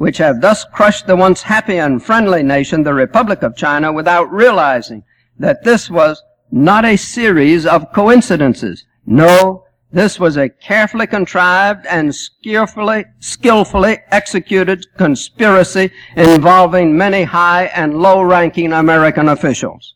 which 0.04 0.18
have 0.18 0.42
thus 0.42 0.66
crushed 0.66 1.08
the 1.08 1.16
once 1.16 1.44
happy 1.44 1.78
and 1.78 2.04
friendly 2.04 2.44
nation, 2.44 2.84
the 2.84 2.94
Republic 2.94 3.42
of 3.42 3.56
China, 3.56 3.90
without 3.90 4.30
realizing 4.30 5.02
that 5.40 5.64
this 5.64 5.90
was 5.90 6.22
not 6.52 6.84
a 6.84 6.98
series 6.98 7.66
of 7.66 7.94
coincidences. 7.94 8.86
No, 9.06 9.64
This 9.94 10.20
was 10.20 10.36
a 10.36 10.50
carefully 10.50 11.08
contrived 11.08 11.86
and 11.86 12.14
skillfully, 12.14 13.06
skillfully 13.20 14.00
executed 14.12 14.88
conspiracy 14.98 15.92
involving 16.18 16.98
many 16.98 17.24
high 17.24 17.66
and 17.68 18.02
low 18.02 18.22
ranking 18.24 18.74
American 18.74 19.30
officials. 19.30 19.96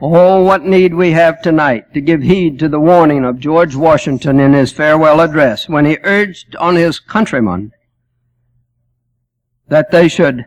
Oh, 0.00 0.44
what 0.44 0.64
need 0.64 0.94
we 0.94 1.10
have 1.10 1.42
tonight 1.42 1.92
to 1.92 2.00
give 2.00 2.22
heed 2.22 2.60
to 2.60 2.68
the 2.68 2.78
warning 2.78 3.24
of 3.24 3.40
George 3.40 3.74
Washington 3.74 4.38
in 4.38 4.52
his 4.52 4.70
farewell 4.70 5.20
address 5.20 5.68
when 5.68 5.86
he 5.86 5.98
urged 6.04 6.54
on 6.54 6.76
his 6.76 7.00
countrymen 7.00 7.72
that 9.66 9.90
they 9.90 10.06
should 10.06 10.46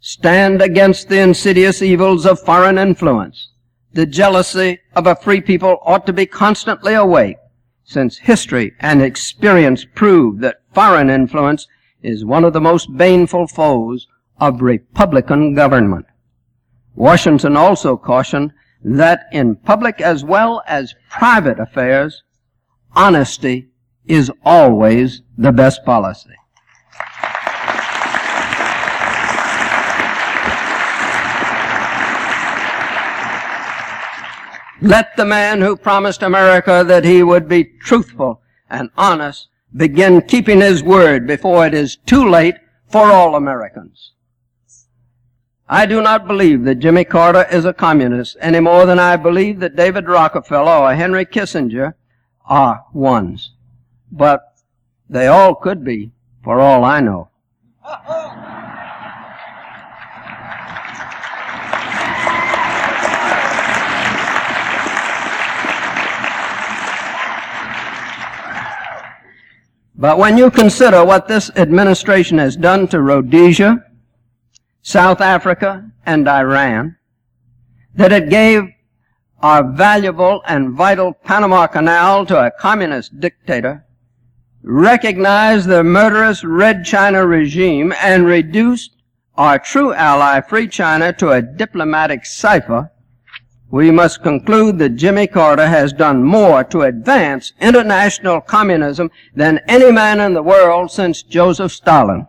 stand 0.00 0.60
against 0.60 1.08
the 1.08 1.18
insidious 1.18 1.80
evils 1.80 2.26
of 2.26 2.38
foreign 2.40 2.76
influence. 2.76 3.52
The 3.94 4.04
jealousy 4.04 4.80
of 4.94 5.06
a 5.06 5.16
free 5.16 5.40
people 5.40 5.78
ought 5.82 6.04
to 6.04 6.12
be 6.12 6.26
constantly 6.26 6.92
awake, 6.92 7.38
since 7.84 8.18
history 8.18 8.74
and 8.80 9.00
experience 9.00 9.86
prove 9.94 10.40
that 10.40 10.60
foreign 10.74 11.08
influence 11.08 11.66
is 12.02 12.22
one 12.22 12.44
of 12.44 12.52
the 12.52 12.60
most 12.60 12.94
baneful 12.94 13.46
foes 13.46 14.06
of 14.38 14.60
republican 14.60 15.54
government. 15.54 16.04
Washington 16.94 17.56
also 17.56 17.96
cautioned 17.96 18.52
that 18.84 19.26
in 19.32 19.56
public 19.56 20.00
as 20.00 20.22
well 20.22 20.62
as 20.66 20.94
private 21.08 21.58
affairs, 21.58 22.22
honesty 22.94 23.70
is 24.06 24.30
always 24.44 25.22
the 25.38 25.52
best 25.52 25.84
policy. 25.84 26.34
Let 34.82 35.16
the 35.16 35.24
man 35.24 35.62
who 35.62 35.76
promised 35.76 36.22
America 36.22 36.84
that 36.86 37.04
he 37.04 37.22
would 37.22 37.48
be 37.48 37.64
truthful 37.64 38.42
and 38.68 38.90
honest 38.98 39.48
begin 39.74 40.20
keeping 40.20 40.60
his 40.60 40.82
word 40.82 41.26
before 41.26 41.66
it 41.66 41.72
is 41.72 41.96
too 42.04 42.28
late 42.28 42.56
for 42.90 43.10
all 43.10 43.34
Americans. 43.34 44.12
I 45.68 45.86
do 45.86 46.02
not 46.02 46.26
believe 46.26 46.64
that 46.64 46.74
Jimmy 46.74 47.04
Carter 47.04 47.46
is 47.50 47.64
a 47.64 47.72
communist 47.72 48.36
any 48.38 48.60
more 48.60 48.84
than 48.84 48.98
I 48.98 49.16
believe 49.16 49.60
that 49.60 49.76
David 49.76 50.06
Rockefeller 50.06 50.70
or 50.70 50.94
Henry 50.94 51.24
Kissinger 51.24 51.94
are 52.44 52.84
ones. 52.92 53.52
But 54.12 54.42
they 55.08 55.26
all 55.26 55.54
could 55.54 55.82
be, 55.82 56.12
for 56.42 56.60
all 56.60 56.84
I 56.84 57.00
know. 57.00 57.30
But 69.96 70.18
when 70.18 70.36
you 70.36 70.50
consider 70.50 71.02
what 71.02 71.28
this 71.28 71.50
administration 71.56 72.36
has 72.36 72.56
done 72.56 72.86
to 72.88 73.00
Rhodesia, 73.00 73.82
South 74.84 75.22
Africa, 75.22 75.90
and 76.04 76.28
Iran, 76.28 76.96
that 77.94 78.12
it 78.12 78.28
gave 78.28 78.64
our 79.40 79.72
valuable 79.72 80.42
and 80.46 80.74
vital 80.74 81.14
Panama 81.14 81.66
Canal 81.66 82.26
to 82.26 82.38
a 82.38 82.50
communist 82.50 83.18
dictator, 83.18 83.86
recognized 84.62 85.68
the 85.68 85.82
murderous 85.82 86.44
Red 86.44 86.84
China 86.84 87.26
regime, 87.26 87.94
and 88.02 88.26
reduced 88.26 88.90
our 89.36 89.58
true 89.58 89.94
ally, 89.94 90.42
Free 90.42 90.68
China, 90.68 91.14
to 91.14 91.30
a 91.30 91.40
diplomatic 91.40 92.26
cipher, 92.26 92.92
we 93.70 93.90
must 93.90 94.22
conclude 94.22 94.78
that 94.78 94.96
Jimmy 94.96 95.26
Carter 95.26 95.66
has 95.66 95.94
done 95.94 96.22
more 96.22 96.62
to 96.64 96.82
advance 96.82 97.54
international 97.58 98.42
communism 98.42 99.10
than 99.34 99.60
any 99.66 99.90
man 99.90 100.20
in 100.20 100.34
the 100.34 100.42
world 100.42 100.90
since 100.90 101.22
Joseph 101.22 101.72
Stalin. 101.72 102.28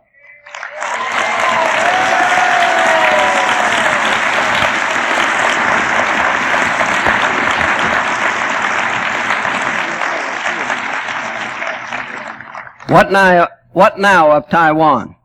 What 12.88 13.10
now, 13.10 13.48
what 13.72 13.98
now 13.98 14.30
of 14.30 14.48
Taiwan? 14.48 15.16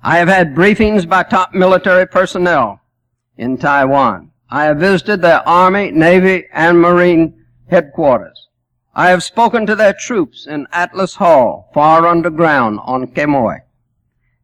I 0.00 0.18
have 0.18 0.28
had 0.28 0.54
briefings 0.54 1.08
by 1.08 1.24
top 1.24 1.52
military 1.52 2.06
personnel 2.06 2.82
in 3.36 3.58
Taiwan. 3.58 4.30
I 4.48 4.66
have 4.66 4.78
visited 4.78 5.20
their 5.20 5.46
Army, 5.48 5.90
Navy, 5.90 6.44
and 6.52 6.80
Marine 6.80 7.44
headquarters. 7.68 8.48
I 8.94 9.08
have 9.08 9.24
spoken 9.24 9.66
to 9.66 9.74
their 9.74 9.92
troops 9.92 10.46
in 10.46 10.68
Atlas 10.72 11.16
Hall, 11.16 11.68
far 11.74 12.06
underground 12.06 12.78
on 12.84 13.08
Quemoy. 13.08 13.62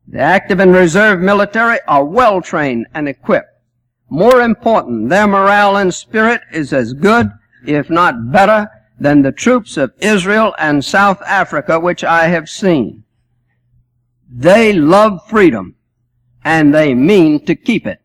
The 0.08 0.18
active 0.18 0.58
and 0.58 0.74
reserve 0.74 1.20
military 1.20 1.78
are 1.86 2.04
well 2.04 2.42
trained 2.42 2.86
and 2.92 3.08
equipped. 3.08 3.46
More 4.08 4.40
important, 4.40 5.08
their 5.08 5.28
morale 5.28 5.76
and 5.76 5.94
spirit 5.94 6.40
is 6.52 6.72
as 6.72 6.94
good, 6.94 7.30
if 7.64 7.88
not 7.88 8.32
better, 8.32 8.68
than 9.00 9.22
the 9.22 9.32
troops 9.32 9.78
of 9.78 9.94
Israel 9.98 10.54
and 10.58 10.84
South 10.84 11.20
Africa 11.22 11.80
which 11.80 12.04
I 12.04 12.28
have 12.28 12.48
seen. 12.48 13.02
They 14.30 14.72
love 14.72 15.26
freedom, 15.26 15.74
and 16.44 16.72
they 16.72 16.94
mean 16.94 17.44
to 17.46 17.56
keep 17.56 17.86
it. 17.86 18.00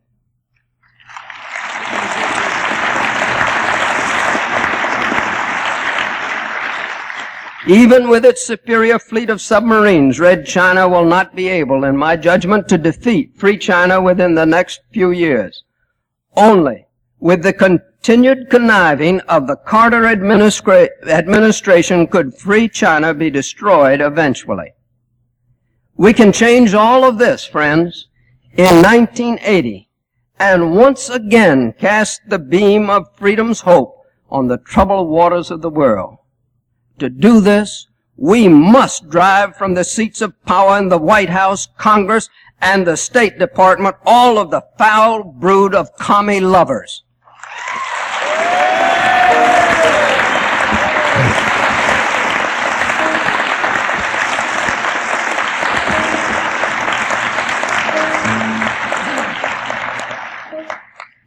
Even 7.68 8.10
with 8.10 8.26
its 8.26 8.46
superior 8.46 9.00
fleet 9.00 9.32
of 9.32 9.42
submarines, 9.42 10.20
Red 10.20 10.46
China 10.46 10.88
will 10.88 11.06
not 11.06 11.36
be 11.36 11.48
able, 11.48 11.84
in 11.84 11.98
my 11.98 12.16
judgment, 12.16 12.68
to 12.70 12.78
defeat 12.78 13.36
Free 13.36 13.58
China 13.58 14.00
within 14.00 14.36
the 14.36 14.46
next 14.46 14.82
few 14.94 15.10
years. 15.10 15.64
Only 16.36 16.86
with 17.20 17.42
the 17.42 17.54
continued 18.06 18.52
conniving 18.52 19.20
of 19.22 19.48
the 19.48 19.56
Carter 19.56 20.04
administra- 20.04 20.89
administration 21.08 22.06
could 22.06 22.38
Free 22.38 22.70
China 22.70 23.15
be 23.15 23.32
destroyed 23.32 24.00
eventually. 24.00 24.74
We 25.96 26.13
can 26.13 26.32
change 26.32 26.76
all 26.76 27.04
of 27.04 27.18
this, 27.18 27.46
friends, 27.46 28.08
in 28.52 28.84
1980 28.84 29.89
and 30.39 30.76
once 30.76 31.10
again 31.10 31.74
cast 31.80 32.22
the 32.30 32.38
beam 32.38 32.91
of 32.91 33.08
freedom's 33.15 33.62
hope 33.62 33.98
on 34.30 34.50
the 34.50 34.60
troubled 34.60 35.10
waters 35.10 35.50
of 35.50 35.63
the 35.63 35.72
world. 35.72 36.18
To 37.00 37.10
do 37.10 37.41
this, 37.41 37.88
we 38.15 38.48
must 38.48 39.10
drive 39.10 39.56
from 39.56 39.74
the 39.74 39.84
seats 39.84 40.22
of 40.22 40.39
power 40.46 40.78
in 40.78 40.89
the 40.89 41.00
White 41.00 41.30
House, 41.30 41.68
Congress, 41.80 42.30
and 42.62 42.86
the 42.86 42.98
State 42.98 43.39
Department 43.39 43.96
all 44.06 44.38
of 44.38 44.52
the 44.52 44.63
foul 44.78 45.24
brood 45.24 45.74
of 45.74 45.96
commie 45.98 46.39
lovers. 46.39 47.02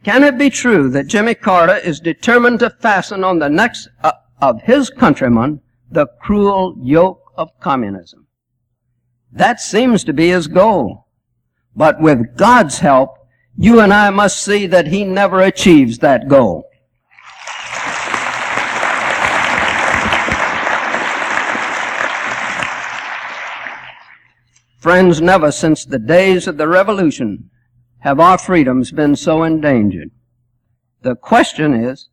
Can 0.03 0.23
it 0.23 0.37
be 0.37 0.49
true 0.49 0.89
that 0.91 1.07
Jimmy 1.07 1.35
Carter 1.35 1.75
is 1.75 1.99
determined 1.99 2.59
to 2.59 2.69
fasten 2.69 3.23
on 3.23 3.39
the 3.39 3.49
necks 3.49 3.87
uh, 4.01 4.13
of 4.41 4.61
his 4.61 4.89
countrymen 4.89 5.61
the 5.91 6.07
cruel 6.21 6.75
yoke 6.81 7.31
of 7.35 7.59
communism? 7.59 8.27
That 9.31 9.59
seems 9.59 10.05
to 10.05 10.13
be 10.13 10.29
his 10.29 10.47
goal. 10.47 11.07
But 11.75 12.01
with 12.01 12.37
God's 12.37 12.79
help, 12.79 13.17
you 13.57 13.81
and 13.81 13.93
I 13.93 14.09
must 14.09 14.41
see 14.41 14.67
that 14.67 14.87
he 14.87 15.03
never 15.03 15.41
achieves 15.41 15.99
that 15.99 16.29
goal. 16.29 16.63
Friends, 24.79 25.19
never 25.19 25.51
since 25.51 25.83
the 25.83 25.99
days 25.99 26.47
of 26.47 26.55
the 26.55 26.69
revolution 26.69 27.49
have 27.99 28.19
our 28.19 28.37
freedoms 28.37 28.91
been 28.91 29.15
so 29.15 29.43
endangered. 29.43 30.11
The 31.01 31.15
question 31.15 31.73
is, 31.73 32.09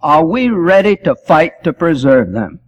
are 0.00 0.24
we 0.24 0.48
ready 0.48 0.96
to 0.96 1.14
fight 1.14 1.64
to 1.64 1.72
preserve 1.72 2.32
them? 2.32 2.60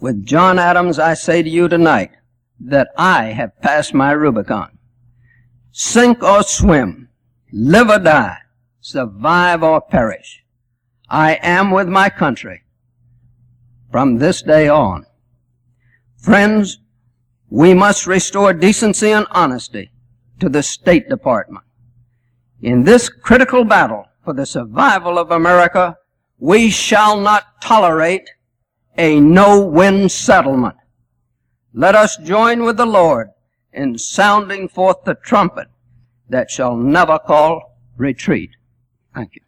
With 0.00 0.26
John 0.26 0.58
Adams, 0.58 0.98
I 0.98 1.14
say 1.14 1.42
to 1.42 1.48
you 1.48 1.68
tonight 1.68 2.10
that 2.60 2.88
I 2.96 3.26
have 3.26 3.60
passed 3.60 3.94
my 3.94 4.12
Rubicon. 4.12 4.78
Sink 5.72 6.22
or 6.22 6.42
swim, 6.42 7.08
live 7.52 7.88
or 7.88 7.98
die, 7.98 8.38
survive 8.80 9.62
or 9.62 9.80
perish. 9.80 10.44
I 11.08 11.38
am 11.42 11.70
with 11.70 11.88
my 11.88 12.10
country 12.10 12.62
from 13.90 14.18
this 14.18 14.42
day 14.42 14.68
on. 14.68 15.06
Friends, 16.16 16.78
we 17.48 17.74
must 17.74 18.06
restore 18.06 18.52
decency 18.52 19.10
and 19.10 19.26
honesty 19.30 19.90
to 20.40 20.48
the 20.48 20.62
State 20.62 21.08
Department. 21.08 21.64
In 22.62 22.84
this 22.84 23.08
critical 23.08 23.64
battle 23.64 24.06
for 24.24 24.32
the 24.32 24.46
survival 24.46 25.18
of 25.18 25.30
America, 25.30 25.96
we 26.38 26.70
shall 26.70 27.20
not 27.20 27.60
tolerate 27.60 28.28
a 28.96 29.20
no-win 29.20 30.08
settlement. 30.08 30.76
Let 31.72 31.94
us 31.94 32.16
join 32.16 32.62
with 32.62 32.76
the 32.76 32.86
Lord 32.86 33.30
in 33.72 33.98
sounding 33.98 34.68
forth 34.68 35.04
the 35.04 35.14
trumpet 35.14 35.68
that 36.28 36.50
shall 36.50 36.76
never 36.76 37.18
call 37.18 37.76
retreat. 37.96 38.50
Thank 39.14 39.34
you. 39.34 39.40